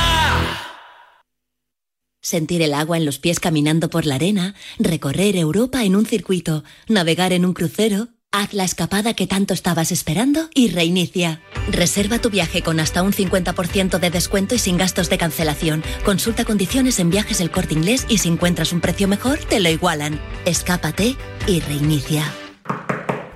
[2.22, 6.64] Sentir el agua en los pies caminando por la arena, recorrer Europa en un circuito,
[6.88, 8.08] navegar en un crucero.
[8.30, 11.40] Haz la escapada que tanto estabas esperando y reinicia.
[11.70, 15.82] Reserva tu viaje con hasta un 50% de descuento y sin gastos de cancelación.
[16.04, 19.70] Consulta condiciones en viajes el corte inglés y si encuentras un precio mejor, te lo
[19.70, 20.20] igualan.
[20.44, 22.22] Escápate y reinicia.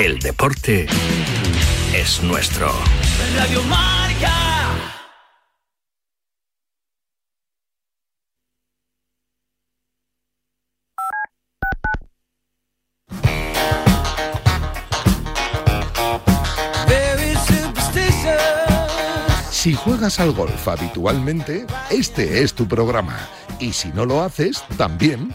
[0.00, 0.86] El deporte
[1.94, 2.72] es nuestro.
[3.36, 4.32] Radio Marca.
[19.50, 23.18] Si juegas al golf habitualmente, este es tu programa.
[23.58, 25.34] Y si no lo haces, también.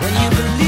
[0.00, 0.67] When you believe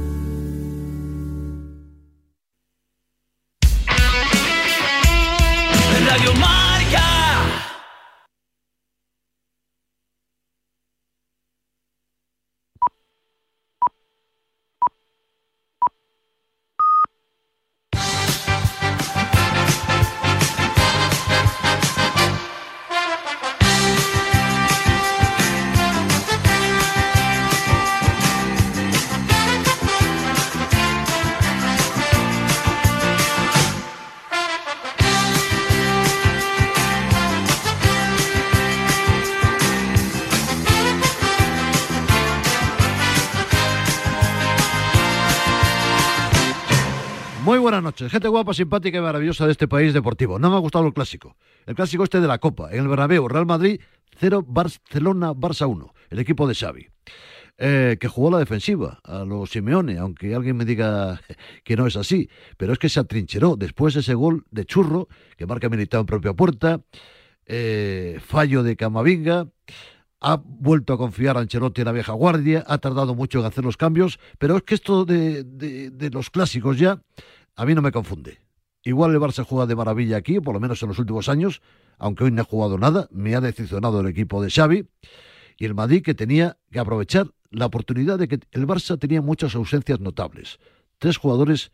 [48.11, 50.37] Gente guapa, simpática y maravillosa de este país deportivo.
[50.37, 51.37] No me ha gustado el clásico.
[51.65, 52.69] El clásico este de la Copa.
[52.71, 53.79] En el Bernabéu, Real Madrid
[54.19, 55.93] 0, Barcelona, Barça 1.
[56.09, 56.87] El equipo de Xavi.
[57.57, 61.21] Eh, que jugó la defensiva a los Simeone, aunque alguien me diga
[61.63, 62.29] que no es así.
[62.57, 66.05] Pero es que se atrincheró después de ese gol de churro que marca Militao en
[66.05, 66.81] propia puerta.
[67.45, 69.47] eh, fallo de Camavinga.
[70.19, 73.63] Ha vuelto a confiar a Ancelotti en la vieja guardia, ha tardado mucho en hacer
[73.63, 77.01] los cambios, pero es que esto de, los clásicos ya
[77.55, 78.39] a mí no me confunde.
[78.83, 81.61] Igual el Barça juega de maravilla aquí, por lo menos en los últimos años,
[81.97, 84.87] aunque hoy no ha jugado nada, me ha decepcionado el equipo de Xavi,
[85.57, 89.53] y el Madrid que tenía que aprovechar la oportunidad de que el Barça tenía muchas
[89.53, 90.57] ausencias notables.
[90.97, 91.71] Tres jugadores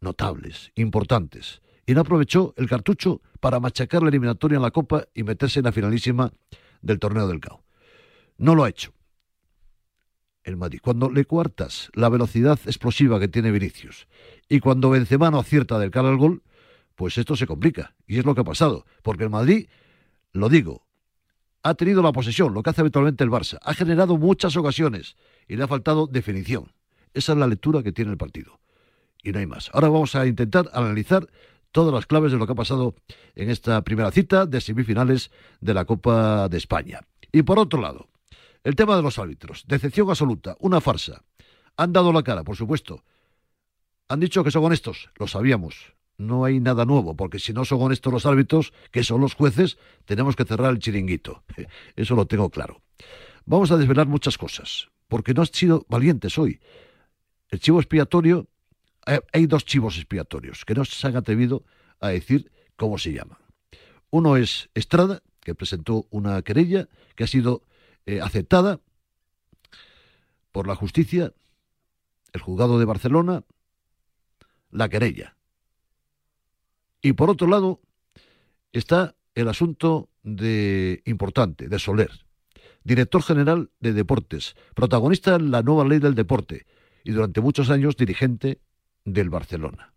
[0.00, 5.22] notables, importantes, y no aprovechó el cartucho para machacar la eliminatoria en la Copa y
[5.22, 6.32] meterse en la finalísima
[6.82, 7.62] del torneo del CAO.
[8.38, 8.92] No lo ha hecho.
[10.44, 10.80] El Madrid.
[10.82, 14.06] Cuando le cuartas la velocidad explosiva que tiene Vinicius
[14.48, 16.42] y cuando Benzema no acierta del cara al gol,
[16.94, 17.94] pues esto se complica.
[18.06, 18.84] Y es lo que ha pasado.
[19.02, 19.68] Porque el Madrid,
[20.32, 20.86] lo digo,
[21.62, 23.58] ha tenido la posesión, lo que hace habitualmente el Barça.
[23.62, 25.16] Ha generado muchas ocasiones
[25.48, 26.72] y le ha faltado definición.
[27.14, 28.60] Esa es la lectura que tiene el partido.
[29.22, 29.70] Y no hay más.
[29.72, 31.26] Ahora vamos a intentar analizar
[31.72, 32.94] todas las claves de lo que ha pasado
[33.34, 35.30] en esta primera cita de semifinales
[35.60, 37.00] de la Copa de España.
[37.32, 38.08] Y por otro lado,
[38.64, 39.64] el tema de los árbitros.
[39.68, 41.22] Decepción absoluta, una farsa.
[41.76, 43.04] Han dado la cara, por supuesto.
[44.08, 45.94] Han dicho que son honestos, lo sabíamos.
[46.16, 49.78] No hay nada nuevo, porque si no son honestos los árbitros, que son los jueces,
[50.04, 51.42] tenemos que cerrar el chiringuito.
[51.96, 52.80] Eso lo tengo claro.
[53.44, 56.60] Vamos a desvelar muchas cosas, porque no han sido valientes hoy.
[57.50, 58.48] El chivo expiatorio,
[59.06, 61.64] eh, hay dos chivos expiatorios que no se han atrevido
[62.00, 63.38] a decir cómo se llaman.
[64.10, 67.62] Uno es Estrada, que presentó una querella que ha sido
[68.06, 68.80] eh, aceptada
[70.52, 71.32] por la justicia,
[72.32, 73.44] el juzgado de Barcelona,
[74.70, 75.36] la querella.
[77.02, 77.80] Y por otro lado
[78.72, 82.10] está el asunto de importante de Soler,
[82.82, 86.66] director general de deportes, protagonista en la nueva ley del deporte
[87.04, 88.60] y durante muchos años dirigente
[89.04, 89.92] del Barcelona.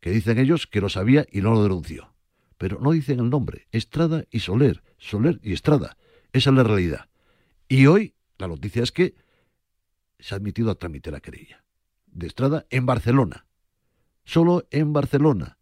[0.00, 2.14] Que dicen ellos que lo sabía y no lo denunció.
[2.58, 5.96] Pero no dicen el nombre, Estrada y Soler, Soler y Estrada.
[6.36, 7.08] Esa es la realidad.
[7.66, 9.14] Y hoy la noticia es que
[10.18, 11.64] se ha admitido a trámite la querella
[12.06, 13.46] de Estrada en Barcelona.
[14.22, 15.56] Solo en Barcelona.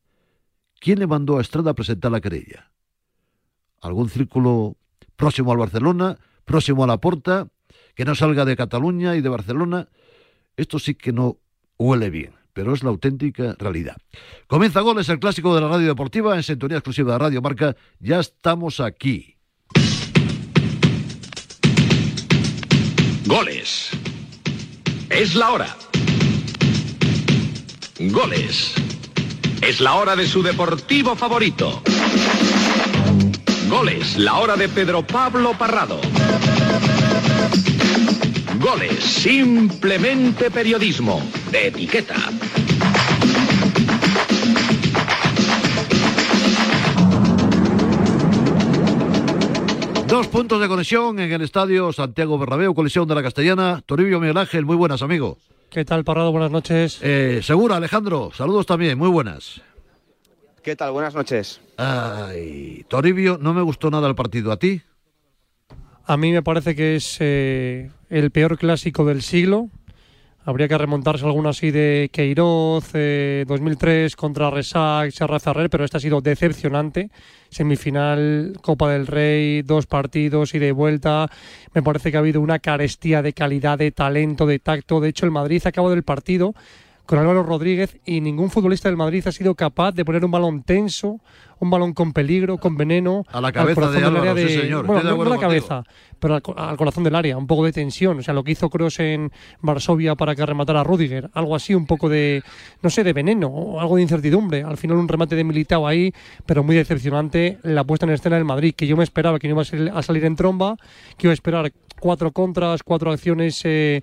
[0.80, 2.72] ¿Quién le mandó a Estrada a presentar la querella?
[3.82, 4.76] ¿Algún círculo
[5.14, 7.46] próximo al Barcelona, próximo a la Porta,
[7.94, 9.88] que no salga de Cataluña y de Barcelona?
[10.56, 11.38] Esto sí que no
[11.78, 13.96] huele bien, pero es la auténtica realidad.
[14.48, 17.76] Comienza Goles, el clásico de la radio deportiva, en sintonía exclusiva de Radio Marca.
[18.00, 19.33] Ya estamos aquí.
[23.26, 23.88] Goles.
[25.08, 25.76] Es la hora.
[27.98, 28.74] Goles.
[29.62, 31.82] Es la hora de su deportivo favorito.
[33.68, 36.02] Goles, la hora de Pedro Pablo Parrado.
[38.58, 42.16] Goles, simplemente periodismo, de etiqueta.
[50.14, 53.82] Dos puntos de conexión en el estadio Santiago Bernabéu, colisión de la Castellana.
[53.84, 55.38] Toribio Miguel Ángel, muy buenas, amigo.
[55.70, 56.30] ¿Qué tal, Parrado?
[56.30, 57.00] Buenas noches.
[57.02, 59.60] Eh, Segura, Alejandro, saludos también, muy buenas.
[60.62, 60.92] ¿Qué tal?
[60.92, 61.60] Buenas noches.
[61.76, 64.52] Ay, Toribio, no me gustó nada el partido.
[64.52, 64.82] ¿A ti?
[66.04, 69.68] A mí me parece que es eh, el peor clásico del siglo.
[70.46, 75.84] Habría que remontarse a alguno así de Queiroz, eh, 2003 contra Resac, Serra Ferrer, pero
[75.84, 77.08] este ha sido decepcionante.
[77.48, 81.30] Semifinal, Copa del Rey, dos partidos y de vuelta.
[81.72, 85.00] Me parece que ha habido una carestía de calidad, de talento, de tacto.
[85.00, 86.54] De hecho, el Madrid ha acabado el partido
[87.06, 90.62] con Álvaro Rodríguez y ningún futbolista del Madrid ha sido capaz de poner un balón
[90.62, 91.20] tenso,
[91.60, 93.24] un balón con peligro, con veneno.
[93.30, 94.86] A la cabeza de Álvaro, sí, señor.
[94.86, 95.82] Bueno, Estoy de no, no la cabeza,
[96.18, 98.18] pero al, co- al corazón del área, un poco de tensión.
[98.18, 99.30] O sea, lo que hizo Kroos en
[99.60, 102.42] Varsovia para que rematara a Rudiger, algo así, un poco de,
[102.82, 104.62] no sé, de veneno, o algo de incertidumbre.
[104.62, 106.12] Al final un remate de Militao ahí,
[106.46, 109.52] pero muy decepcionante la puesta en escena del Madrid, que yo me esperaba que no
[109.54, 110.76] iba a salir, a salir en tromba,
[111.18, 114.02] que iba a esperar cuatro contras, cuatro acciones eh,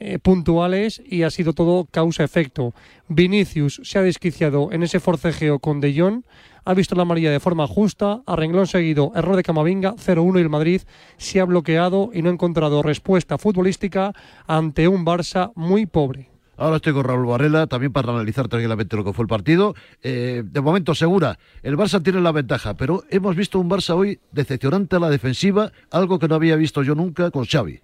[0.00, 2.74] eh, puntuales y ha sido todo causa-efecto.
[3.08, 6.22] Vinicius se ha desquiciado en ese forcejeo con De Jong,
[6.64, 10.42] ha visto la amarilla de forma justa, a renglón seguido, error de Camavinga, 0-1 y
[10.42, 10.82] el Madrid
[11.16, 14.12] se ha bloqueado y no ha encontrado respuesta futbolística
[14.46, 16.30] ante un Barça muy pobre.
[16.56, 19.74] Ahora estoy con Raúl Varela, también para analizar tranquilamente lo que fue el partido.
[20.02, 24.20] Eh, de momento, segura, el Barça tiene la ventaja, pero hemos visto un Barça hoy
[24.32, 27.80] decepcionante a la defensiva, algo que no había visto yo nunca con Xavi.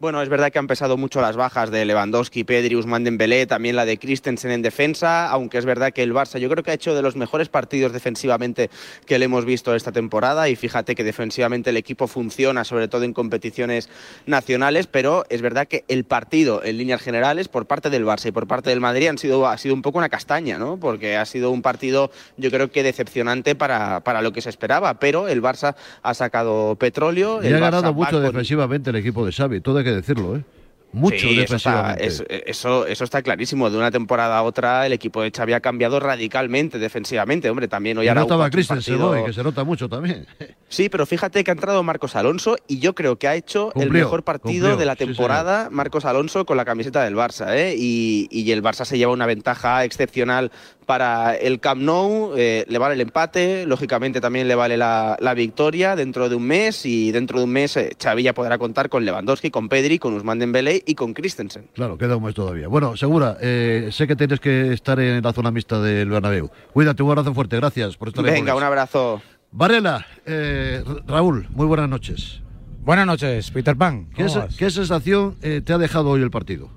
[0.00, 3.74] Bueno, es verdad que han pesado mucho las bajas de Lewandowski, Pedri, Usman Dembélé, también
[3.74, 6.74] la de Christensen en defensa, aunque es verdad que el Barça yo creo que ha
[6.74, 8.70] hecho de los mejores partidos defensivamente
[9.06, 13.02] que le hemos visto esta temporada y fíjate que defensivamente el equipo funciona sobre todo
[13.02, 13.88] en competiciones
[14.24, 18.30] nacionales, pero es verdad que el partido en líneas generales por parte del Barça y
[18.30, 20.76] por parte del Madrid han sido, ha sido un poco una castaña, ¿no?
[20.76, 24.94] Porque ha sido un partido yo creo que decepcionante para, para lo que se esperaba,
[25.00, 25.74] pero el Barça
[26.04, 27.42] ha sacado petróleo.
[27.42, 30.36] Y el ha ganado Barça mucho con- defensivamente el equipo de Xavi, todo que decirlo,
[30.36, 30.44] ¿eh?
[30.90, 32.06] Mucho Sí, eso está, defensivamente.
[32.06, 33.68] es- eso, eso está clarísimo.
[33.68, 37.50] De una temporada a otra, el equipo de Xavi ha cambiado radicalmente defensivamente.
[37.50, 40.26] Hombre, también hoy no estaba Christensen partido- que se nota mucho también.
[40.70, 43.90] Sí, pero fíjate que ha entrado Marcos Alonso y yo creo que ha hecho el
[43.90, 47.54] mejor partido cumplió, de la sí, temporada Marcos Alonso con la camiseta del Barça.
[47.54, 47.74] ¿eh?
[47.78, 50.52] Y, y el Barça se lleva una ventaja excepcional
[50.88, 52.32] para el Camp Nou.
[52.34, 56.44] eh, le vale el empate, lógicamente también le vale la, la victoria dentro de un
[56.44, 59.98] mes y dentro de un mes eh, Xavi ya podrá contar con Lewandowski, con Pedri,
[59.98, 61.68] con Usman Dembélé y con Christensen.
[61.74, 62.68] Claro, queda un mes todavía.
[62.68, 66.50] Bueno, Segura, eh, sé que tienes que estar en la zona mixta del Bernabéu.
[66.72, 69.20] Cuídate, un abrazo fuerte, gracias por estar Venga, con un abrazo.
[69.52, 72.40] Varela, eh, Ra- Raúl, muy buenas noches.
[72.80, 74.08] Buenas noches, Peter Pan.
[74.16, 74.26] ¿Qué,
[74.58, 76.70] qué sensación eh, te ha dejado hoy el partido?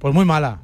[0.00, 0.60] Pues muy mala.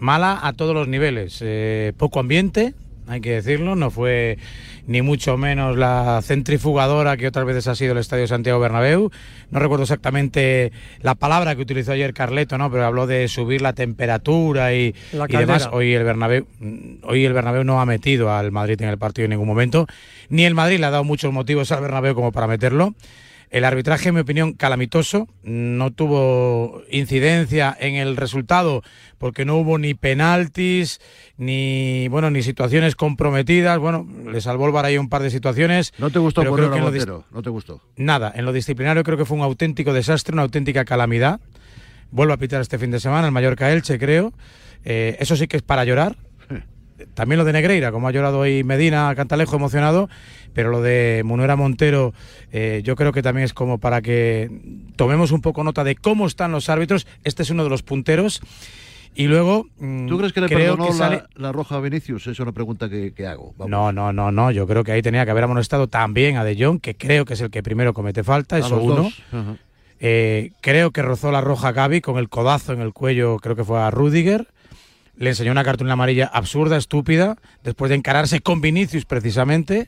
[0.00, 1.38] Mala a todos los niveles.
[1.42, 2.74] Eh, poco ambiente,
[3.06, 3.76] hay que decirlo.
[3.76, 4.38] No fue
[4.86, 9.10] ni mucho menos la centrifugadora que otras veces ha sido el Estadio Santiago Bernabéu.
[9.50, 10.72] No recuerdo exactamente
[11.02, 12.70] la palabra que utilizó ayer Carleto, ¿no?
[12.70, 15.68] Pero habló de subir la temperatura y, La y demás.
[15.70, 19.26] Hoy el Bernabéu, mm, hoy el Bernabéu no ha metido al Madrid en el partido
[19.26, 19.86] en ningún momento.
[20.30, 22.94] Ni el Madrid le ha dado muchos motivos al Bernabéu como para meterlo.
[23.50, 25.26] El arbitraje, en mi opinión, calamitoso.
[25.42, 28.82] No tuvo incidencia en el resultado
[29.18, 31.00] porque no hubo ni penaltis,
[31.36, 33.78] ni bueno, ni situaciones comprometidas.
[33.80, 35.92] Bueno, le salvó el VAR ahí un par de situaciones.
[35.98, 37.24] ¿No te gustó poner creo que Montero?
[37.32, 37.82] ¿No te gustó?
[37.96, 41.40] Nada, en lo disciplinario creo que fue un auténtico desastre, una auténtica calamidad.
[42.12, 44.32] Vuelvo a pitar este fin de semana, el Mallorca Elche, creo.
[44.84, 46.16] Eh, eso sí que es para llorar.
[47.14, 50.08] También lo de Negreira, como ha llorado hoy Medina Cantalejo emocionado,
[50.52, 52.12] pero lo de Munuera Montero
[52.52, 54.50] eh, yo creo que también es como para que
[54.96, 57.06] tomemos un poco nota de cómo están los árbitros.
[57.24, 58.40] Este es uno de los punteros.
[59.12, 61.16] Y luego mm, ¿Tú crees que le creo perdonó que sale...
[61.16, 62.28] la, la roja a Vinicius?
[62.28, 63.54] Es una pregunta que, que hago.
[63.58, 63.68] Vamos.
[63.70, 64.50] No, no, no, no.
[64.52, 67.34] Yo creo que ahí tenía que haber amonestado también a De Jong, que creo que
[67.34, 69.10] es el que primero comete falta, eso uno.
[69.98, 73.56] Eh, creo que rozó la roja a Gaby con el codazo en el cuello, creo
[73.56, 74.46] que fue a Rudiger.
[75.20, 79.86] Le enseñó una cartulina amarilla absurda, estúpida, después de encararse con Vinicius precisamente.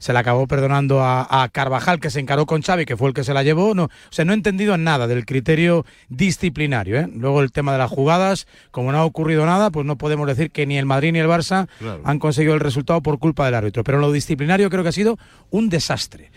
[0.00, 3.14] Se la acabó perdonando a, a Carvajal, que se encaró con Xavi, que fue el
[3.14, 3.72] que se la llevó.
[3.76, 6.98] No, o sea, no he entendido nada del criterio disciplinario.
[6.98, 7.08] ¿eh?
[7.14, 10.50] Luego el tema de las jugadas, como no ha ocurrido nada, pues no podemos decir
[10.50, 12.00] que ni el Madrid ni el Barça Claro.
[12.04, 13.84] han conseguido el resultado por culpa del árbitro.
[13.84, 15.16] Pero en lo disciplinario creo que ha sido
[15.50, 16.32] un desastre.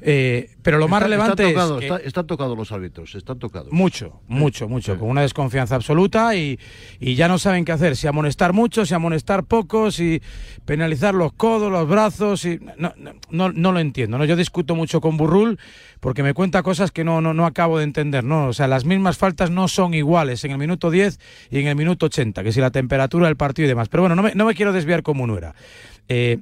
[0.00, 3.14] Eh, pero lo más Está- relevante están tocados, es que- está- están tocados los árbitros,
[3.16, 3.72] están tocados.
[3.72, 6.58] mucho, mucho, mucho, con una desconfianza absoluta y,
[7.00, 10.22] y ya no saben qué hacer, si amonestar mucho, si amonestar poco, si
[10.64, 14.24] penalizar los codos, los brazos, y no, no, no, no lo entiendo, ¿no?
[14.24, 15.58] Yo discuto mucho con Burrul
[15.98, 18.46] porque me cuenta cosas que no, no, no acabo de entender, ¿no?
[18.48, 21.18] O sea, las mismas faltas no son iguales en el minuto 10
[21.50, 23.88] y en el minuto 80, que si la temperatura del partido y demás.
[23.88, 25.56] Pero bueno, no me, no me quiero desviar como no era.
[26.08, 26.38] Eh,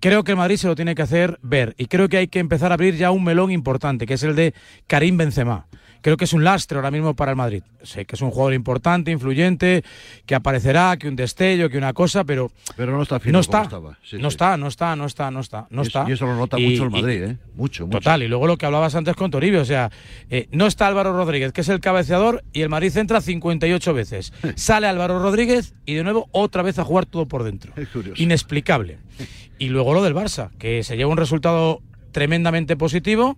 [0.00, 2.38] Creo que el Madrid se lo tiene que hacer ver y creo que hay que
[2.38, 4.54] empezar a abrir ya un melón importante, que es el de
[4.86, 5.66] Karim Benzema.
[6.02, 7.62] Creo que es un lastre ahora mismo para el Madrid.
[7.82, 9.84] Sé que es un jugador importante, influyente,
[10.24, 13.68] que aparecerá, que un destello, que una cosa, pero Pero no está fino no está.
[14.02, 14.34] Sí, no sí.
[14.34, 16.08] está, no está, no está, no está, no Y eso- está.
[16.10, 17.36] y eso lo nota mucho el Madrid, ¿eh?
[17.54, 17.98] Mucho, mucho.
[17.98, 19.90] Total, y luego lo que hablabas antes con Toribio, o sea,
[20.30, 24.32] eh, no está Álvaro Rodríguez, que es el cabeceador, y el Madrid entra 58 veces.
[24.56, 27.74] Sale Álvaro Rodríguez y de nuevo otra vez a jugar todo por dentro.
[27.76, 28.22] Es curioso.
[28.22, 28.96] Inexplicable.
[29.60, 31.82] Y luego lo del Barça, que se lleva un resultado
[32.12, 33.36] tremendamente positivo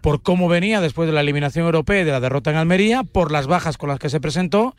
[0.00, 3.32] por cómo venía después de la eliminación europea y de la derrota en Almería, por
[3.32, 4.76] las bajas con las que se presentó,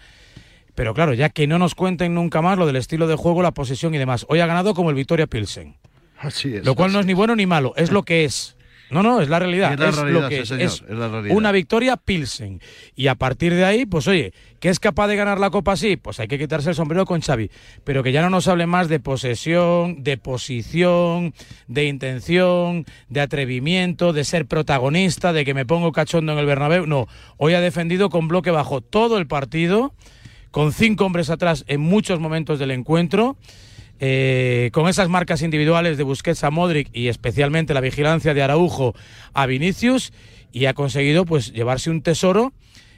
[0.73, 3.51] pero claro, ya que no nos cuenten nunca más lo del estilo de juego, la
[3.53, 4.25] posesión y demás.
[4.29, 5.75] Hoy ha ganado como el Victoria Pilsen.
[6.17, 6.65] Así es.
[6.65, 8.55] Lo cual no es ni bueno ni malo, es lo que es.
[8.91, 9.73] No, no, es la realidad.
[9.73, 10.47] Es la es realidad, lo que sí, es.
[10.47, 11.35] señor, Es es la realidad.
[11.35, 12.61] una victoria Pilsen.
[12.95, 14.31] Y a partir de ahí, pues oye,
[14.65, 15.95] ¿que es capaz de ganar la Copa así?
[15.95, 17.51] Pues hay que quitarse el sombrero con Xavi.
[17.83, 21.35] Pero que ya no nos hable más de posesión, de posición,
[21.67, 26.87] de intención, de atrevimiento, de ser protagonista, de que me pongo cachondo en el Bernabéu.
[26.87, 27.05] No,
[27.37, 29.93] hoy ha defendido con bloque bajo todo el partido,
[30.49, 33.37] con cinco hombres atrás en muchos momentos del encuentro.
[33.99, 38.95] Eh, con esas marcas individuales de Busquets a Modric y especialmente la vigilancia de Araujo
[39.35, 40.11] a Vinicius
[40.51, 42.51] y ha conseguido pues llevarse un tesoro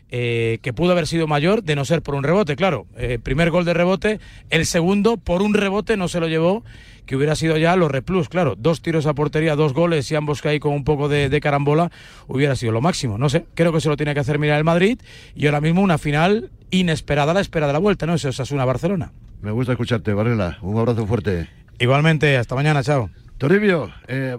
[0.09, 3.51] eh, que pudo haber sido mayor de no ser por un rebote, claro, eh, primer
[3.51, 6.63] gol de rebote, el segundo por un rebote no se lo llevó,
[7.05, 10.41] que hubiera sido ya los replus, claro, dos tiros a portería, dos goles y ambos
[10.41, 11.91] que hay con un poco de, de carambola,
[12.27, 14.63] hubiera sido lo máximo, no sé, creo que se lo tiene que hacer mirar el
[14.63, 14.99] Madrid
[15.35, 18.13] y ahora mismo una final inesperada a la espera de la vuelta, ¿no?
[18.13, 19.11] Eso es una Barcelona.
[19.41, 20.57] Me gusta escucharte, Varela.
[20.61, 21.47] Un abrazo fuerte.
[21.79, 23.09] Igualmente, hasta mañana, chao.
[23.37, 24.35] Toribio, eh,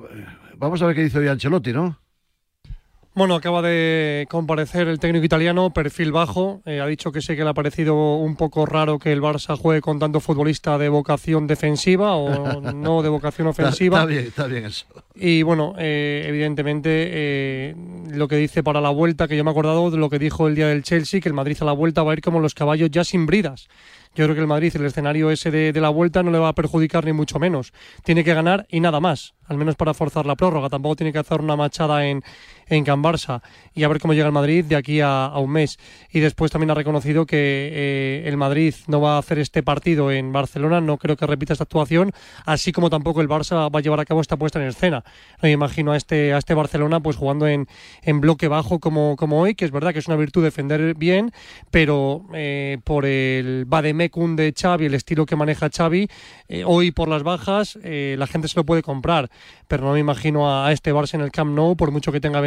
[0.56, 1.98] vamos a ver qué dice hoy Ancelotti, ¿no?
[3.18, 6.62] Bueno, acaba de comparecer el técnico italiano, perfil bajo.
[6.64, 9.58] Eh, ha dicho que sé que le ha parecido un poco raro que el Barça
[9.58, 14.04] juegue con tanto futbolista de vocación defensiva o no de vocación ofensiva.
[14.04, 14.86] Está, está bien, está bien eso.
[15.16, 17.74] Y bueno, eh, evidentemente eh,
[18.12, 20.46] lo que dice para la vuelta, que yo me he acordado de lo que dijo
[20.46, 22.54] el día del Chelsea, que el Madrid a la vuelta va a ir como los
[22.54, 23.66] caballos ya sin bridas.
[24.14, 26.48] Yo creo que el Madrid, el escenario ese de, de la vuelta, no le va
[26.48, 27.72] a perjudicar ni mucho menos.
[28.04, 30.68] Tiene que ganar y nada más, al menos para forzar la prórroga.
[30.68, 32.22] Tampoco tiene que hacer una machada en,
[32.68, 33.42] en Can Barça
[33.74, 35.78] y a ver cómo llega el Madrid de aquí a, un mes.
[36.12, 40.10] Y después también ha reconocido que eh, el Madrid no va a hacer este partido
[40.10, 42.12] en Barcelona, no creo que repita esta actuación,
[42.44, 45.04] así como tampoco el Barça va a llevar a cabo esta puesta en escena.
[45.42, 47.68] Me imagino a este, a este Barcelona pues jugando en,
[48.02, 51.32] en bloque bajo como, como hoy, que es verdad que es una virtud defender bien,
[51.70, 56.08] pero eh, por el vademecum de Xavi, el estilo que maneja Xavi,
[56.48, 59.30] eh, hoy por las bajas la gente se lo puede comprar,
[59.66, 62.20] pero no me imagino a, a este Barça en el Camp Nou, por mucho que
[62.20, 62.40] tenga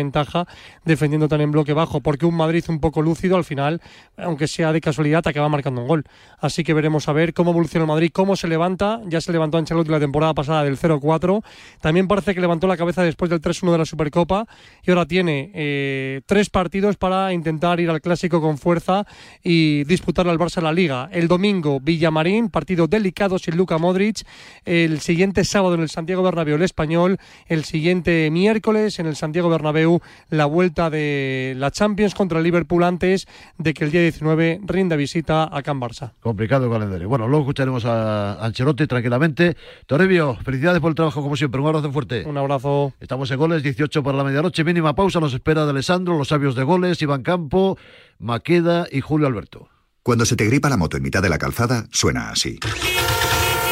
[0.86, 3.82] defendiendo tan en bloque bajo, porque un Madrid un poco lúcido al final,
[4.18, 6.03] aunque sea de casualidad, acaba marcando un gol.
[6.39, 9.01] Así que veremos a ver cómo evoluciona el Madrid, cómo se levanta.
[9.05, 11.43] Ya se levantó Ancelotti la temporada pasada del 0-4.
[11.80, 14.45] También parece que levantó la cabeza después del 3-1 de la Supercopa
[14.84, 19.05] y ahora tiene eh, tres partidos para intentar ir al clásico con fuerza
[19.43, 21.09] y disputarle al Barça la Liga.
[21.12, 24.26] El domingo, Villamarín, partido delicado sin Luka Modric.
[24.66, 27.18] El siguiente sábado en el Santiago Bernabéu, el español.
[27.47, 32.84] El siguiente miércoles en el Santiago Bernabéu, la vuelta de la Champions contra el Liverpool
[32.84, 33.28] antes
[33.58, 36.14] de que el día 19 rinda visita a Can Barça.
[36.20, 37.10] Complicado el calendario.
[37.10, 39.56] Bueno, luego escucharemos a Ancelotti tranquilamente.
[39.86, 41.62] Toribio, felicidades por el trabajo como siempre.
[41.62, 42.24] Un abrazo fuerte.
[42.26, 42.93] Un abrazo.
[42.99, 44.64] Estamos en goles, 18 para la medianoche.
[44.64, 45.20] Mínima pausa.
[45.20, 47.78] Nos espera de Alessandro, los sabios de goles, Iván Campo,
[48.20, 49.70] Maqueda y Julio Alberto.
[50.04, 52.60] Cuando se te gripa la moto en mitad de la calzada, suena así.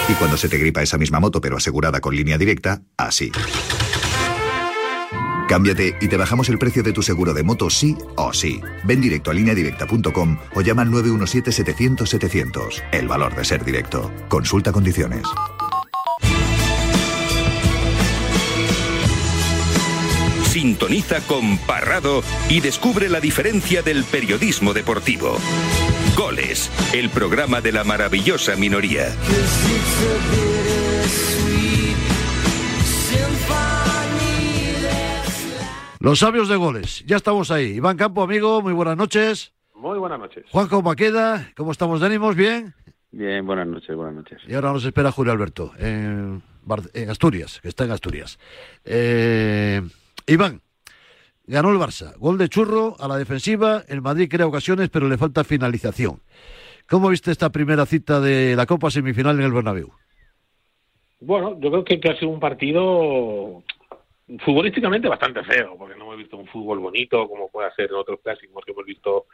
[0.07, 3.31] Y cuando se te gripa esa misma moto pero asegurada con línea directa, así.
[5.49, 8.61] Cámbiate y te bajamos el precio de tu seguro de moto sí o sí.
[8.83, 12.83] Ven directo a lineadirecta.com o llama al 917-700-700.
[12.91, 14.11] El valor de ser directo.
[14.27, 15.23] Consulta condiciones.
[20.51, 25.35] Sintoniza con Parrado y descubre la diferencia del periodismo deportivo.
[26.15, 29.15] Goles, el programa de la maravillosa minoría.
[35.99, 37.03] Los sabios de goles.
[37.05, 37.73] Ya estamos ahí.
[37.75, 39.53] Iván Campo, amigo, muy buenas noches.
[39.75, 40.45] Muy buenas noches.
[40.51, 42.35] Juanjo Maqueda, ¿cómo estamos de ánimos?
[42.35, 42.73] ¿Bien?
[43.11, 44.39] Bien, buenas noches, buenas noches.
[44.47, 48.37] Y ahora nos espera Julio Alberto, en, Bar- en Asturias, que está en Asturias.
[48.85, 49.81] Eh,
[50.27, 50.61] Iván,
[51.47, 52.15] ganó el Barça.
[52.17, 53.83] Gol de churro a la defensiva.
[53.87, 56.21] El Madrid crea ocasiones, pero le falta finalización.
[56.89, 59.91] ¿Cómo viste esta primera cita de la Copa semifinal en el Bernabéu?
[61.21, 63.63] Bueno, yo creo que, que ha sido un partido
[64.37, 68.19] futbolísticamente bastante feo, porque no hemos visto un fútbol bonito como puede ser en otros
[68.21, 69.25] clásicos que hemos visto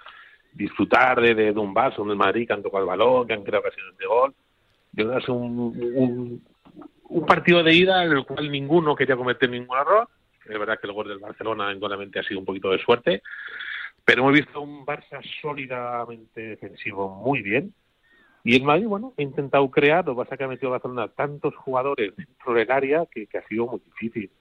[0.54, 3.44] disfrutar de, de, un Barça, donde el Madrid que han tocado el balón, que han
[3.44, 4.34] creado ocasiones de gol.
[4.94, 6.42] Yo creo que sido un,
[7.10, 10.08] un, partido de ida en el cual ninguno quería cometer ningún error.
[10.46, 13.22] Es verdad que el gol del Barcelona indudablemente ha sido un poquito de suerte,
[14.06, 17.74] pero hemos visto un Barça sólidamente defensivo muy bien.
[18.46, 21.10] Y el Madrid, bueno, ha intentado crear, lo que pasa es que ha metido Barcelona
[21.10, 24.32] tantos jugadores dentro del área que ha sido muy difícil.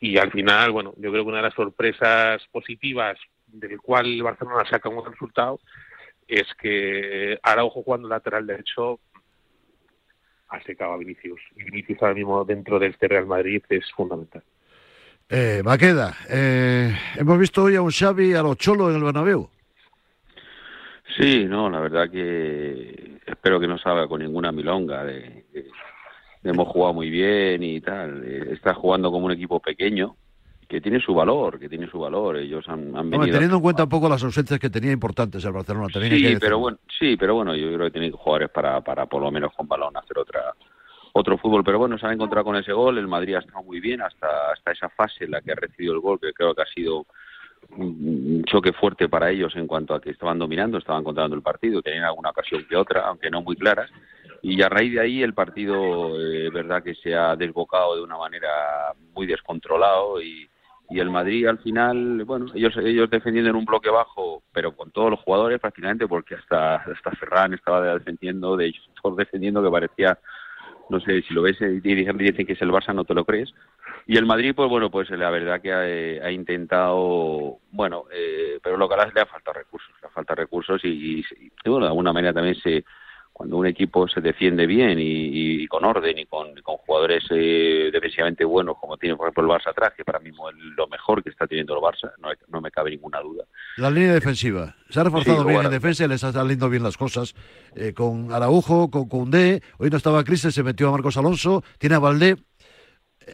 [0.00, 4.22] Y al final, bueno, yo creo que una de las sorpresas positivas del cual el
[4.22, 5.58] Barcelona saca un buen resultado
[6.26, 9.00] es que Araujo jugando lateral derecho
[10.50, 11.40] ha secado a Vinicius.
[11.56, 14.42] Y Vinicius ahora mismo dentro de este Real Madrid es fundamental.
[15.30, 19.50] Eh, Maqueda, eh, hemos visto hoy a un Xavi a los Cholo en el Bernabéu.
[21.18, 25.04] Sí, no, la verdad que espero que no salga con ninguna milonga.
[25.04, 25.70] De, de-
[26.48, 28.22] hemos jugado muy bien y tal.
[28.24, 30.16] Eh, Está jugando como un equipo pequeño
[30.68, 32.36] que tiene su valor, que tiene su valor.
[32.36, 33.32] Ellos han, venido.
[33.32, 36.22] teniendo en cuenta un poco las ausencias que tenía importantes el Barcelona, también que Sí,
[36.24, 36.40] decirlo.
[36.40, 39.52] pero bueno, sí, pero bueno, yo creo que tienen jugadores para, para por lo menos
[39.54, 40.54] con balón hacer otra
[41.14, 41.64] otro fútbol.
[41.64, 42.98] Pero bueno, se han encontrado con ese gol.
[42.98, 45.94] El Madrid ha estado muy bien hasta hasta esa fase en la que ha recibido
[45.94, 47.06] el gol, que creo que ha sido un
[47.70, 51.82] un choque fuerte para ellos en cuanto a que estaban dominando, estaban controlando el partido,
[51.82, 53.90] tenían alguna ocasión que otra, aunque no muy claras.
[54.42, 58.16] Y a raíz de ahí el partido, eh, verdad que se ha desbocado de una
[58.16, 58.48] manera
[59.14, 60.48] muy descontrolado y,
[60.90, 64.90] y el Madrid al final, bueno, ellos ellos defendiendo en un bloque bajo, pero con
[64.90, 69.70] todos los jugadores prácticamente, porque hasta hasta Ferran estaba defendiendo, de ellos todos defendiendo que
[69.70, 70.18] parecía,
[70.88, 73.24] no sé, si lo ves y dicen, dicen que es el Barça, no te lo
[73.24, 73.52] crees.
[74.06, 78.76] Y el Madrid, pues bueno, pues la verdad que ha, ha intentado, bueno, eh, pero
[78.76, 81.90] lo que le ha faltado recursos, le ha faltado recursos y, y- y, bueno, de
[81.90, 82.84] alguna manera también se,
[83.38, 87.88] cuando un equipo se defiende bien y, y con orden y con, con jugadores eh,
[87.92, 90.34] defensivamente buenos, como tiene por ejemplo el Barça atrás, que para mí es
[90.76, 93.44] lo mejor que está teniendo el Barça, no, no me cabe ninguna duda.
[93.76, 94.74] La línea defensiva.
[94.90, 95.68] Se ha reforzado Sí, bien bueno.
[95.68, 97.32] en defensa y le está saliendo bien las cosas.
[97.76, 99.62] Eh, con Araujo, con Koundé.
[99.78, 101.62] Hoy no estaba Cristian, se metió a Marcos Alonso.
[101.78, 102.34] Tiene a Valdé.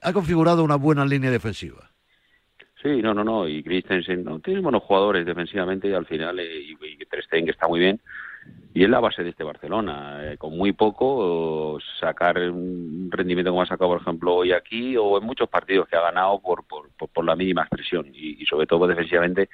[0.02, 1.90] Ha configurado una buena línea defensiva.
[2.82, 3.48] Sí, no, no, no.
[3.48, 7.46] Y Christensen no, tiene buenos jugadores defensivamente y al final, eh, y, y Ter Stegen
[7.46, 7.98] que está muy bien.
[8.74, 10.32] Y es la base de este Barcelona.
[10.32, 15.16] eh, con muy poco, sacar un rendimiento como ha sacado, por ejemplo, hoy aquí o
[15.18, 18.07] en muchos partidos que ha ganado por, por, por, la mínima expresión.
[18.12, 19.49] Y, y sobre todo defensivamente,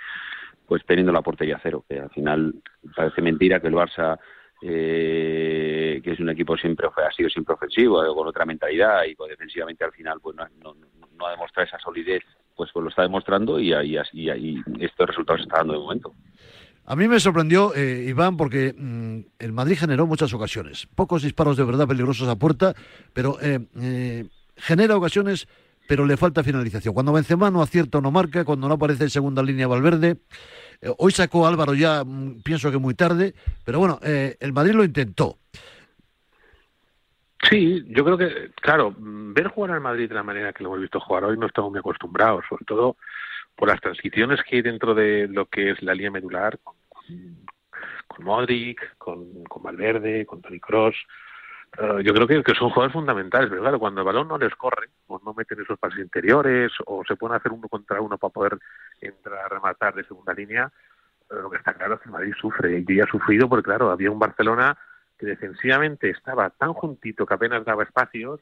[0.67, 1.85] pues teniendo la portería cero.
[1.87, 2.55] Que al final
[2.97, 4.19] parece mentira que el Barça,
[4.63, 9.15] eh, que es un equipo siempre ha sido siempre ofensivo, eh, con otra mentalidad y
[9.15, 10.75] con defensivamente al final, pues no, no,
[11.17, 12.25] no ha demostrado esa solidez
[12.61, 16.13] pues, pues lo está demostrando y y, ahí estos resultados se están dando de momento.
[16.91, 20.89] A mí me sorprendió, eh, Iván, porque mm, el Madrid generó muchas ocasiones.
[20.97, 22.75] Pocos disparos de verdad peligrosos a puerta,
[23.13, 24.25] pero eh, eh,
[24.57, 25.47] genera ocasiones,
[25.87, 26.93] pero le falta finalización.
[26.93, 30.17] Cuando Benzema no acierta o no marca, cuando no aparece en segunda línea Valverde.
[30.99, 33.35] Hoy sacó Álvaro ya, mm, pienso que muy tarde,
[33.65, 35.39] pero bueno, el Madrid lo intentó.
[37.49, 40.81] Sí, yo creo que, claro, ver jugar al Madrid de la manera que lo hemos
[40.81, 42.97] visto jugar hoy no estamos muy acostumbrados, sobre todo
[43.55, 46.59] por las transiciones que hay dentro de lo que es la línea medular,
[48.07, 50.97] con Modric, con, Valverde, con Toni Kroos.
[51.79, 54.89] Eh, yo creo que, son jugadores fundamentales, pero claro, cuando el balón no les corre,
[55.07, 58.59] o no meten esos pases interiores, o se pueden hacer uno contra uno para poder
[59.01, 60.71] entrar a rematar de segunda línea,
[61.31, 63.91] eh, lo que está claro es que Madrid sufre, y ya ha sufrido porque, claro,
[63.91, 64.77] había un Barcelona
[65.17, 68.41] que defensivamente estaba tan juntito que apenas daba espacios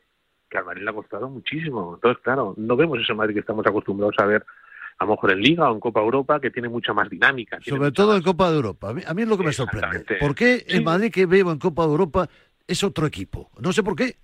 [0.48, 1.94] que al Madrid le ha costado muchísimo.
[1.96, 4.46] Entonces, claro, no vemos ese Madrid que estamos acostumbrados a ver
[4.99, 7.59] a lo mejor en Liga o en Copa Europa, que tiene mucha más dinámica.
[7.61, 8.90] Sobre todo más- en Copa de Europa.
[8.90, 10.05] A mí, a mí es lo que me sorprende.
[10.18, 10.80] ¿Por qué Sí.
[10.82, 12.28] Madrid que veo en Copa de Europa
[12.66, 13.51] es otro equipo?
[13.61, 14.16] No sé por qué.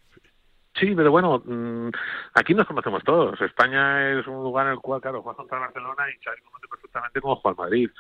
[0.76, 1.90] Sí, pero bueno, mm,
[2.34, 3.40] aquí nos conocemos todos.
[3.40, 6.66] España es un lugar en el cual, claro, juegas contra el Barcelona y sabes conoce
[6.68, 7.90] perfectamente cómo juega el Madrid.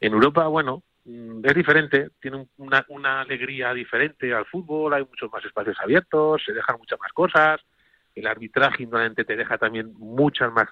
[0.00, 5.04] En Europa, bueno, mm, es diferente, tiene un- una, una alegría diferente al fútbol, hay
[5.04, 7.60] muchos más espacios abiertos, se dejan muchas más cosas,
[8.14, 10.68] el arbitraje indolente te deja también muchas más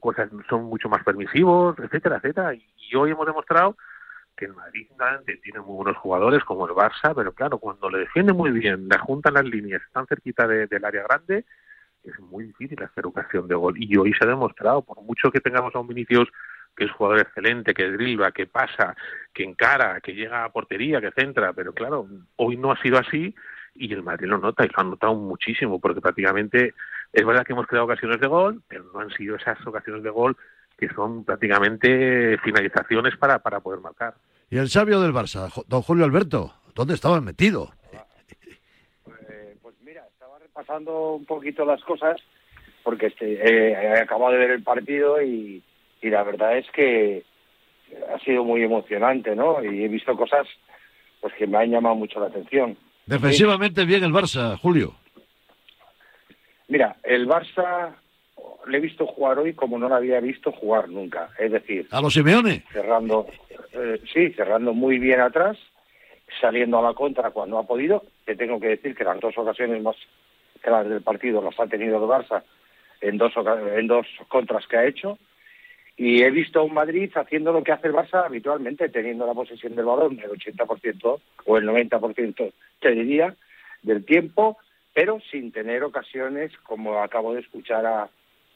[0.00, 2.54] cosas, son mucho más permisivos, etcétera, etcétera.
[2.54, 3.76] Y, hoy hemos demostrado
[4.36, 4.86] que el Madrid
[5.42, 8.98] tiene muy buenos jugadores como el Barça, pero claro, cuando le defiende muy bien, le
[8.98, 11.44] juntan las líneas, están cerquita de- del área grande,
[12.04, 13.74] es muy difícil hacer ocasión de gol.
[13.78, 16.28] Y hoy se ha demostrado, por mucho que tengamos a un Vinicius
[16.76, 18.94] que es jugador excelente, que dribla, que pasa,
[19.32, 23.34] que encara, que llega a portería, que centra, pero claro, hoy no ha sido así
[23.74, 26.74] y el Madrid lo nota y lo ha notado muchísimo porque prácticamente
[27.12, 30.10] es verdad que hemos creado ocasiones de gol, pero no han sido esas ocasiones de
[30.10, 30.36] gol
[30.78, 34.14] que son prácticamente finalizaciones para, para poder marcar.
[34.50, 37.70] Y el sabio del Barça, don Julio Alberto, ¿dónde estaba metido?
[40.56, 42.16] pasando un poquito las cosas
[42.82, 45.62] porque este, eh, he acabado de ver el partido y,
[46.00, 47.24] y la verdad es que
[48.14, 49.62] ha sido muy emocionante, ¿no?
[49.62, 50.46] Y he visto cosas
[51.20, 52.76] pues que me han llamado mucho la atención.
[53.06, 54.94] Defensivamente bien el Barça, Julio.
[56.68, 57.94] Mira, el Barça
[58.66, 61.30] le he visto jugar hoy como no lo había visto jugar nunca.
[61.38, 62.64] Es decir, A los Simeone.
[62.72, 63.26] cerrando,
[63.72, 65.56] eh, sí, cerrando muy bien atrás,
[66.40, 68.02] saliendo a la contra cuando ha podido.
[68.24, 69.96] Te tengo que decir que las dos ocasiones más
[70.60, 72.42] claras del partido las ha tenido el Barça
[73.00, 73.32] en dos,
[73.76, 75.18] en dos contras que ha hecho.
[75.96, 79.32] Y he visto a un Madrid haciendo lo que hace el Barça habitualmente, teniendo la
[79.32, 83.34] posesión del balón el 80% o el 90%, te diría,
[83.82, 84.58] del tiempo,
[84.96, 88.08] pero sin tener ocasiones como acabo de escuchar a,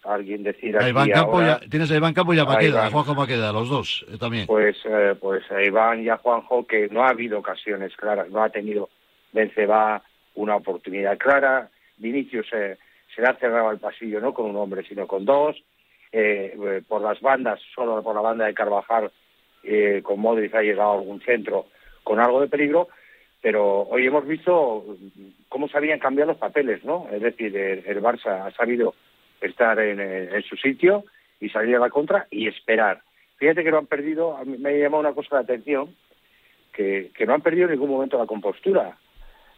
[0.04, 2.46] alguien decir A aquí Iván Campo ahora- ya- tienes a Iván Campo y a A
[2.46, 2.86] Maqueda, Iván.
[2.86, 4.46] a Juanjo Maqueda, los dos eh, también.
[4.46, 8.42] Pues, eh, pues a Iván y a Juanjo, que no ha habido ocasiones claras, no
[8.42, 8.88] ha tenido
[9.32, 10.02] Benzema
[10.36, 11.68] una oportunidad clara.
[11.98, 12.78] Vinicius eh,
[13.14, 15.56] se le ha cerrado el pasillo no con un hombre, sino con dos.
[16.12, 19.12] Eh, eh, por las bandas, solo por la banda de Carvajal,
[19.62, 21.66] eh, con Modric ha llegado a algún centro
[22.02, 22.88] con algo de peligro.
[23.42, 24.84] Pero hoy hemos visto
[25.48, 27.08] cómo se habían cambiado los papeles, ¿no?
[27.10, 28.94] Es decir, el, el Barça ha sabido
[29.40, 31.04] estar en, su sitio
[31.40, 33.02] y salir a la contra y esperar.
[33.36, 35.94] Fíjate que no han perdido, a mí me ha llamado una cosa la atención,
[36.72, 38.98] que, que no han perdido en ningún momento la compostura,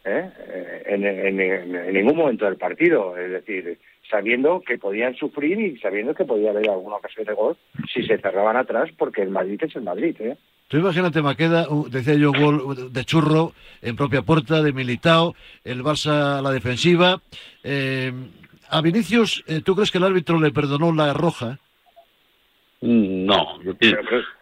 [0.05, 0.29] ¿eh?
[0.47, 3.79] Eh, en, en- en- en ningún momento del partido, es decir,
[4.09, 7.57] sabiendo que podían sufrir y sabiendo que podía haber alguna ocasión de gol
[7.93, 10.37] si se cerraban atrás, porque el Madrid es el Madrid, ¿eh?
[10.67, 13.51] Tú imagínate, Maqueda, decía yo, gol de churro
[13.81, 17.21] en propia puerta, de Militao, el Barça a la defensiva.
[17.63, 18.11] Eh,
[18.69, 21.59] a Vinicius, eh, ¿tú crees que el árbitro le perdonó la roja?
[22.81, 23.93] Mm, No, yo, pi-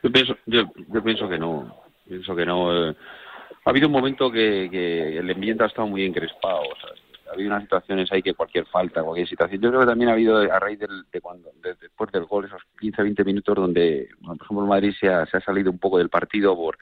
[0.03, 1.76] yo pienso, yo, yo pienso que no.
[2.07, 2.89] Pienso que no.
[2.91, 2.95] eh.
[3.66, 6.62] Ha habido un momento que, que el ambiente ha estado muy encrespado.
[7.30, 9.62] ha habido unas situaciones ahí que cualquier falta, cualquier situación.
[9.62, 12.45] Yo creo que también ha habido, a raíz del, de cuando, de- después del gol,
[12.45, 15.97] esos 15, 20 minutos donde, bueno, por ejemplo, el Madrid se ha, salido un poco
[15.99, 16.78] del partido por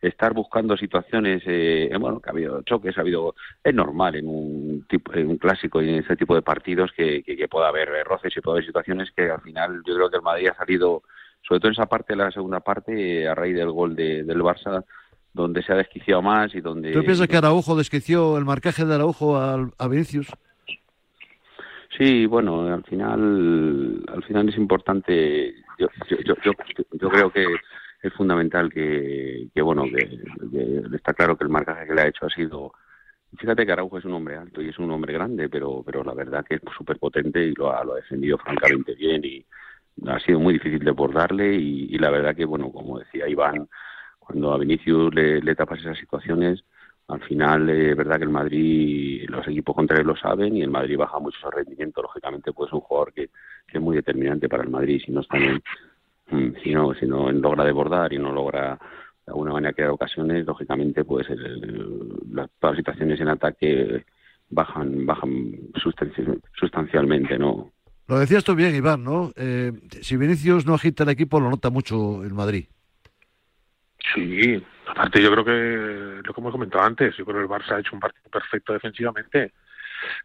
[0.00, 4.86] estar buscando situaciones, eh, bueno, que ha habido choques, ha habido, es normal en un
[4.88, 7.88] tipo, en un clásico y en este tipo de partidos que, que, que pueda haber
[8.04, 11.02] roces y pueda haber situaciones que al final yo creo que el Madrid ha salido,
[11.42, 14.42] sobre todo en esa parte, la segunda parte, eh, a raíz del gol de, del
[14.42, 14.84] Barça,
[15.34, 16.92] donde se ha desquiciado más y donde...
[16.92, 20.28] ¿Tú piensas que Araujo desquició el marcaje de Araujo al- a Vinicius?
[21.98, 25.54] Sí, bueno, al final, al final es importante.
[25.78, 26.52] Yo, yo, yo, yo,
[26.92, 27.46] yo creo que
[28.02, 30.08] es fundamental que, que bueno, que,
[30.50, 32.72] que está claro que el marcaje que le ha hecho ha sido.
[33.36, 36.14] Fíjate que Araujo es un hombre alto y es un hombre grande, pero, pero la
[36.14, 39.44] verdad que es súper potente y lo ha, lo ha defendido francamente bien y
[40.08, 43.68] ha sido muy difícil de abordarle y, y la verdad que, bueno, como decía Iván,
[44.24, 46.64] cuando a Vinicius le, tapas esas situaciones,
[47.08, 50.70] al final eh, es verdad que el Madrid, los equipos contrarios lo saben y el
[50.70, 52.02] Madrid baja mucho su rendimiento.
[52.02, 53.30] Lógicamente, pues es un jugador que,
[53.72, 55.02] es muy determinante para el Madrid.
[55.04, 58.78] Si no está mm, si no, si no logra desbordar y no logra
[59.26, 64.04] de alguna manera crear ocasiones, lógicamente, pues el- las, todas situaciones en ataque
[64.50, 65.30] bajan, bajan
[65.74, 67.70] sustanci- sustancialmente, ¿no?
[68.06, 69.32] Lo decías tú bien, Iván, ¿no?
[69.34, 69.72] Eh,
[70.02, 72.66] si Vinicius no agita el equipo, lo nota mucho el Madrid.
[74.12, 77.76] Sí, aparte yo creo que lo que hemos comentado antes, yo creo que el Barça
[77.76, 79.52] ha hecho un partido perfecto defensivamente.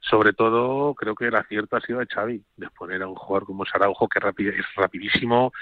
[0.01, 3.45] Sobre todo, creo que el acierto ha sido de Xavi, de poner a un jugador
[3.45, 5.53] como Saraujo, que es rapidísimo,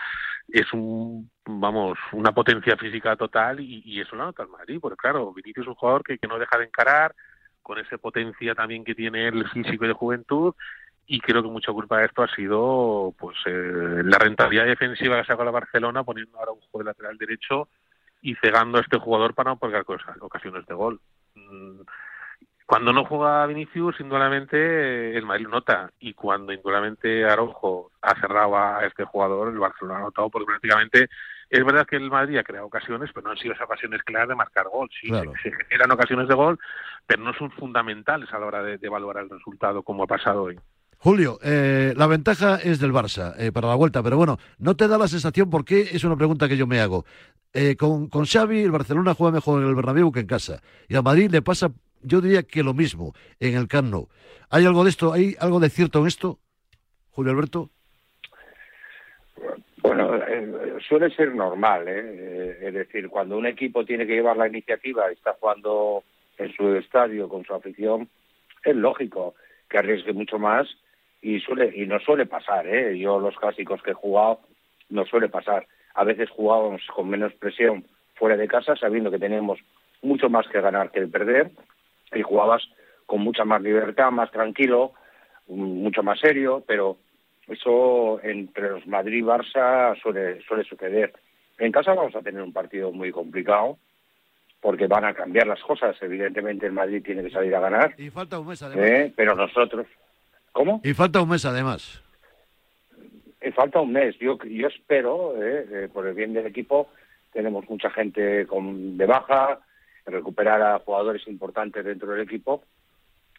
[0.47, 4.97] es un, vamos, una potencia física total y, y eso lo nota el Madrid, porque
[4.97, 7.13] claro, Vinicius es un jugador que, no deja de encarar,
[7.61, 10.55] con esa potencia también que tiene el físico de juventud,
[11.05, 15.21] y creo que mucha culpa de esto ha sido pues eh, la rentabilidad defensiva que
[15.21, 17.69] ha sacado la Barcelona, poniendo ahora un juego de lateral derecho
[18.27, 20.99] y cegando a este jugador para no cosas- ocasiones de gol.
[21.35, 21.79] Mm,
[22.65, 25.89] Cuando no juega Vinicius, indudablemente eh, el Madrid lo nota.
[25.99, 31.07] Y cuando indudablemente Araujo ha cerrado a este jugador, el Barcelona ha notado porque prácticamente
[31.49, 34.27] es verdad que el Madrid ha creado ocasiones, pero no han sido esas ocasiones claras
[34.27, 34.89] de marcar gol.
[34.99, 35.31] Sí, Claro.
[35.41, 36.59] se, generan ocasiones de gol,
[37.05, 40.43] pero no son fundamentales a la hora de, de evaluar el resultado como ha pasado
[40.43, 40.59] hoy.
[40.99, 44.87] Julio, eh, la ventaja es del Barça eh, para la vuelta, pero bueno, ¿no te
[44.87, 47.05] da la sensación, porque es una pregunta que yo me hago?
[47.53, 50.61] Eh, con, con Xavi, el Barcelona juega mejor en el Bernabéu que en casa.
[50.87, 51.71] Y a Madrid le pasa,
[52.01, 54.09] yo diría que lo mismo en el Camp Nou.
[54.49, 55.13] ¿Hay algo de esto?
[55.13, 56.39] ¿Hay algo de cierto en esto,
[57.11, 57.69] Julio Alberto?
[59.81, 62.01] Bueno, eh, suele ser normal, ¿eh?
[62.05, 66.03] Eh, Es decir, cuando un equipo tiene que llevar la iniciativa y está jugando
[66.37, 68.09] en su estadio con su afición,
[68.63, 69.35] es lógico
[69.69, 70.67] que arriesgue mucho más
[71.21, 72.97] y suele y no suele pasar, ¿eh?
[72.97, 74.41] Yo los clásicos que he jugado
[74.89, 75.67] no suele pasar.
[75.93, 79.59] A veces jugábamos con menos presión fuera de casa, sabiendo que tenemos
[80.01, 81.51] mucho más que ganar que perder,
[82.13, 82.63] y jugabas
[83.05, 84.93] con mucha más libertad, más tranquilo,
[85.47, 86.97] mm, mucho más serio, pero
[87.47, 91.13] eso entre los Madrid y Barça suele, suele suceder.
[91.57, 93.77] En casa vamos a tener un partido muy complicado
[94.61, 95.95] porque van a cambiar las cosas.
[96.01, 98.89] Evidentemente el Madrid tiene que salir a ganar, Y falta un mes además.
[98.89, 99.13] ¿eh?
[99.15, 99.87] pero nosotros...
[100.57, 100.81] ¿Cómo?
[100.83, 102.01] Y falta un mes además.
[103.41, 104.17] Eh, falta un mes.
[104.17, 106.89] Yo, yo espero, eh, eh, por el bien del equipo,
[107.31, 109.59] tenemos mucha gente con, de baja,
[110.07, 112.63] recuperar a jugadores importantes dentro del equipo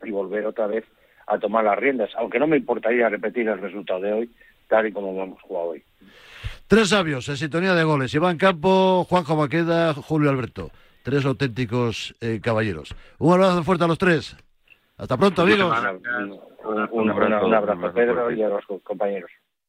[0.05, 0.85] y volver otra vez
[1.27, 4.31] a tomar las riendas, aunque no me importaría repetir el resultado de hoy,
[4.69, 5.83] tal y como hemos jugado hoy.
[6.69, 8.15] Tres sabios en sintonía de goles.
[8.15, 10.71] Iván Campo, Juanjo Maqueda, Julio Alberto.
[11.03, 12.95] Tres auténticos eh, caballeros.
[13.19, 14.37] Un abrazo fuerte a los tres.
[14.99, 15.73] Hasta pronto, amigos.
[16.65, 17.11] Un, un- un-
[17.47, 19.31] un abrazo, Pedro, y a los co- compañeros.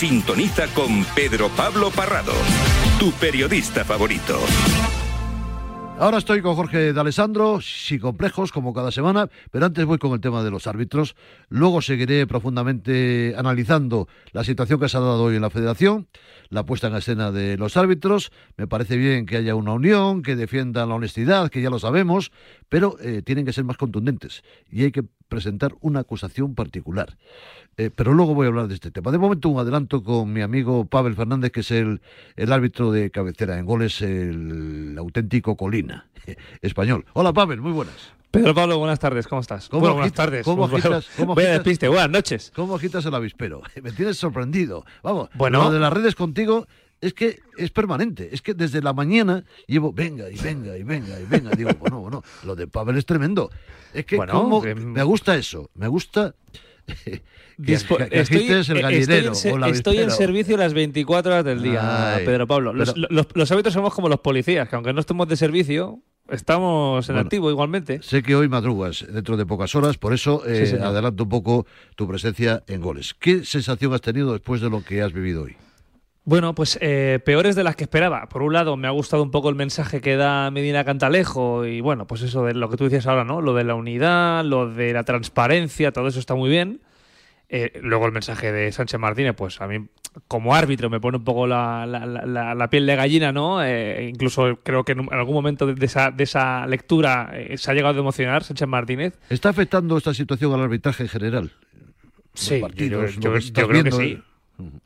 [0.00, 2.32] Sintoniza con Pedro Pablo Parrado,
[2.98, 4.40] tu periodista favorito.
[5.98, 10.12] Ahora estoy con Jorge de Alessandro, sin complejos, como cada semana, pero antes voy con
[10.12, 11.16] el tema de los árbitros.
[11.50, 16.08] Luego seguiré profundamente analizando la situación que se ha dado hoy en la Federación,
[16.48, 18.32] la puesta en escena de los árbitros.
[18.56, 22.32] Me parece bien que haya una unión, que defiendan la honestidad, que ya lo sabemos,
[22.70, 27.16] pero eh, tienen que ser más contundentes y hay que presentar una acusación particular.
[27.78, 29.10] Eh, pero luego voy a hablar de este tema.
[29.10, 32.02] De momento, un adelanto con mi amigo Pavel Fernández, que es el,
[32.36, 36.06] el árbitro de cabecera en goles, el auténtico Colina
[36.60, 37.06] español.
[37.14, 38.12] Hola, Pavel, muy buenas.
[38.30, 39.68] Pedro Pablo, buenas tardes, ¿cómo estás?
[39.68, 40.44] ¿Cómo Bueno, buenas tardes.
[40.44, 42.52] cómo agitas- cómo agitas- despiste, buenas noches.
[42.54, 43.62] ¿Cómo agitas el avispero?
[43.82, 44.84] Me tienes sorprendido.
[45.02, 45.64] Vamos, Bueno.
[45.64, 46.66] lo de las redes contigo
[47.00, 48.28] es que es permanente.
[48.32, 51.50] Es que desde la mañana llevo venga y venga y venga y venga.
[51.52, 53.50] Digo, bueno, bueno, lo de Pavel es tremendo.
[53.94, 55.70] Es que Bueno, cómo- que- me gusta eso.
[55.74, 56.34] Me gusta
[57.04, 57.22] que,
[57.58, 61.62] Dispo- que- que estoy, agites el gallinero estoy en, estoy servicio las 24 horas del
[61.62, 62.72] día, Ay, Pedro Pablo.
[62.72, 66.00] Los, pero- los, los árbitros somos como los policías, que aunque no estemos de servicio,
[66.28, 67.26] estamos en Bueno.
[67.26, 68.02] activo igualmente.
[68.02, 71.66] Sé que hoy madrugas dentro de pocas horas, por eso eh, Sí, adelanto un poco
[71.96, 73.14] tu presencia en goles.
[73.14, 75.56] ¿Qué sensación has tenido después de lo que has vivido hoy?
[76.30, 78.28] Bueno, pues eh, peores de las que esperaba.
[78.28, 81.80] Por un lado, me ha gustado un poco el mensaje que da Medina Cantalejo y
[81.80, 83.40] bueno, pues eso de lo que tú decías ahora, ¿no?
[83.40, 86.82] Lo de la unidad, lo de la transparencia, todo eso está muy bien.
[87.48, 89.88] Eh, luego el mensaje de Sánchez Martínez, pues a mí
[90.28, 92.06] como árbitro me pone un poco la, la-
[92.54, 93.64] la- piel de gallina, ¿no?
[93.64, 97.74] Eh, incluso creo que en algún momento de esa, de esa lectura eh, se ha
[97.74, 99.18] llegado a emocionar Sánchez Martínez.
[99.30, 101.50] ¿Está afectando esta situación al arbitraje en general?
[102.34, 103.98] Los Sí, partidos, yo, creo que viendo,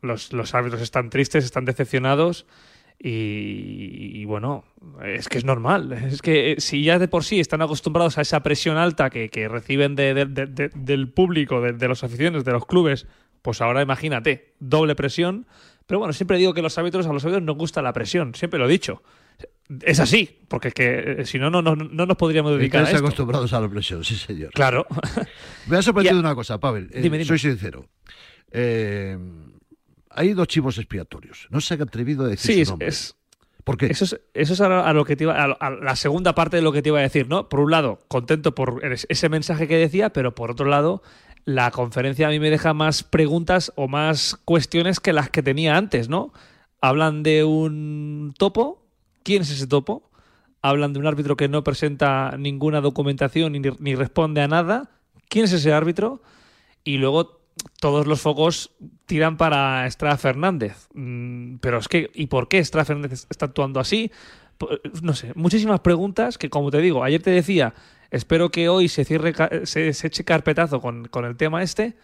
[0.03, 2.47] Los, los árbitros están tristes, están decepcionados
[2.99, 4.65] y, y bueno,
[5.05, 5.93] es que es normal.
[5.93, 9.29] Es que eh, si ya de por sí están acostumbrados a esa presión alta que,
[9.29, 13.07] que reciben de- de- de- de- del público, de, las aficiones, de los clubes,
[13.43, 15.47] pues ahora imagínate, doble presión.
[15.87, 18.59] Pero bueno, siempre digo que los árbitros, a los árbitros nos gusta la presión, siempre
[18.59, 19.03] lo he dicho.
[19.83, 22.85] Es así, porque es que eh, si no, no, no, no nos podríamos dedicar a
[22.85, 22.99] esto.
[22.99, 24.51] acostumbrados a la presión, sí, señor.
[24.53, 24.87] Claro.
[25.67, 26.89] Me ha sorprendido una cosa, Pavel.
[26.93, 27.25] eh, Dime, dime.
[27.29, 27.87] Soy sincero.
[28.53, 29.19] Eh,
[30.15, 31.47] hay dos chivos expiatorios.
[31.51, 32.89] No se han atrevido a decir Sí, su nombre.
[32.89, 33.17] es,
[33.65, 33.87] ¿Por qué?
[33.87, 36.71] Eso es, eso es a, lo- que te iba, a, la segunda parte de lo
[36.73, 37.49] que te iba a decir, ¿no?
[37.49, 41.03] Por un lado, contento por es- ese mensaje que decía, pero por otro lado,
[41.47, 45.77] la conferencia a mí me deja más preguntas o más cuestiones que las que tenía
[45.79, 46.33] antes, ¿no?
[46.83, 48.85] Hablan de un topo.
[49.23, 50.11] ¿Quién es ese topo?
[50.61, 54.91] Hablan de un árbitro que no presenta ninguna documentación ni, ni responde a nada.
[55.31, 56.23] ¿Quién es ese árbitro?
[56.85, 57.41] Y luego
[57.81, 58.73] todos los focos
[59.07, 60.89] tiran para Estrada Fernández.
[60.95, 64.11] Mm, pero es que, ¿y por qué Estrada Fernández está actuando así?
[65.03, 67.75] No sé, muchísimas preguntas que, como te digo, ayer te decía,
[68.11, 69.35] espero que hoy se cierre,
[69.65, 71.97] se, se eche carpetazo con, con el tema este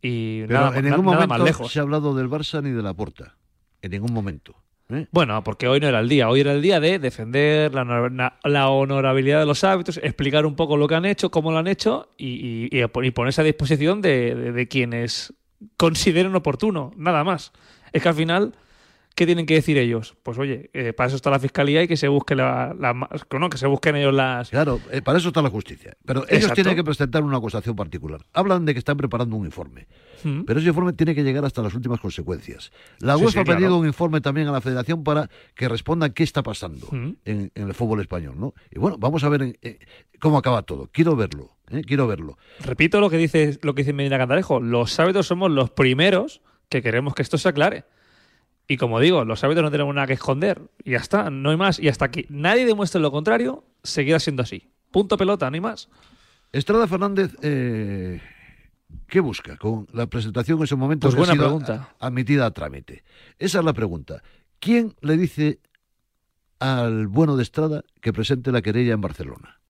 [0.00, 1.72] y Pero nada, en ningún nada momento más lejos.
[1.72, 3.36] se ha hablado del Barça ni de la Porta.
[3.82, 4.54] En ningún momento.
[4.92, 5.06] ¿Eh?
[5.12, 6.28] Bueno, porque hoy no era el día.
[6.28, 10.86] Hoy era el día de defender la, honorabilidad de los árbitros, explicar un poco lo
[10.88, 14.00] que han hecho, cómo lo han hecho y, y- y pon- y ponerse a disposición
[14.00, 15.32] de- de quienes
[15.76, 17.52] consideren oportuno, nada más.
[17.92, 18.54] Es que al final,
[19.14, 20.16] ¿qué tienen que decir ellos?
[20.22, 23.08] Pues oye, eh, para eso está la fiscalía y que se busque la, la ma-
[23.38, 24.50] no, que se busquen ellos las.
[24.50, 25.96] Claro, eh, para eso está la justicia.
[26.04, 26.54] Pero ellos Exacto.
[26.54, 28.20] tienen que presentar una acusación particular.
[28.32, 29.86] Hablan de que están preparando un informe.
[30.24, 30.42] Mm.
[30.44, 32.72] Pero ese informe tiene que llegar hasta las últimas consecuencias.
[32.98, 33.76] La UEFA sí, ha pedido claro.
[33.78, 37.12] un informe también a la Federación para que respondan qué está pasando Mm.
[37.24, 38.34] en, en el fútbol español.
[38.38, 38.54] ¿no?
[38.70, 39.78] Y bueno, vamos a ver en- eh,
[40.18, 40.88] cómo acaba todo.
[40.92, 41.56] Quiero verlo.
[41.70, 41.82] ¿eh?
[41.86, 42.36] Quiero verlo.
[42.60, 44.60] Repito lo que dice lo que dice Medina Cantalejo.
[44.60, 47.84] Los árbitros somos los primeros que queremos que esto se aclare.
[48.68, 50.62] Y como digo, los árbitros no tenemos nada que esconder.
[50.84, 51.78] Y ya está, no hay más.
[51.78, 54.70] Y hasta que nadie demuestre lo contrario, seguirá siendo así.
[54.90, 55.88] Punto pelota, no hay más.
[56.52, 58.20] Estrada Fernández, eh,
[59.06, 61.94] ¿qué busca con la presentación en ese momento Pues que ha buena sido pregunta.
[62.00, 63.04] admitida a trámite?
[63.38, 64.22] Esa es la pregunta.
[64.58, 65.60] ¿Quién le dice
[66.58, 69.59] al bueno de Estrada que presente la querella en Barcelona?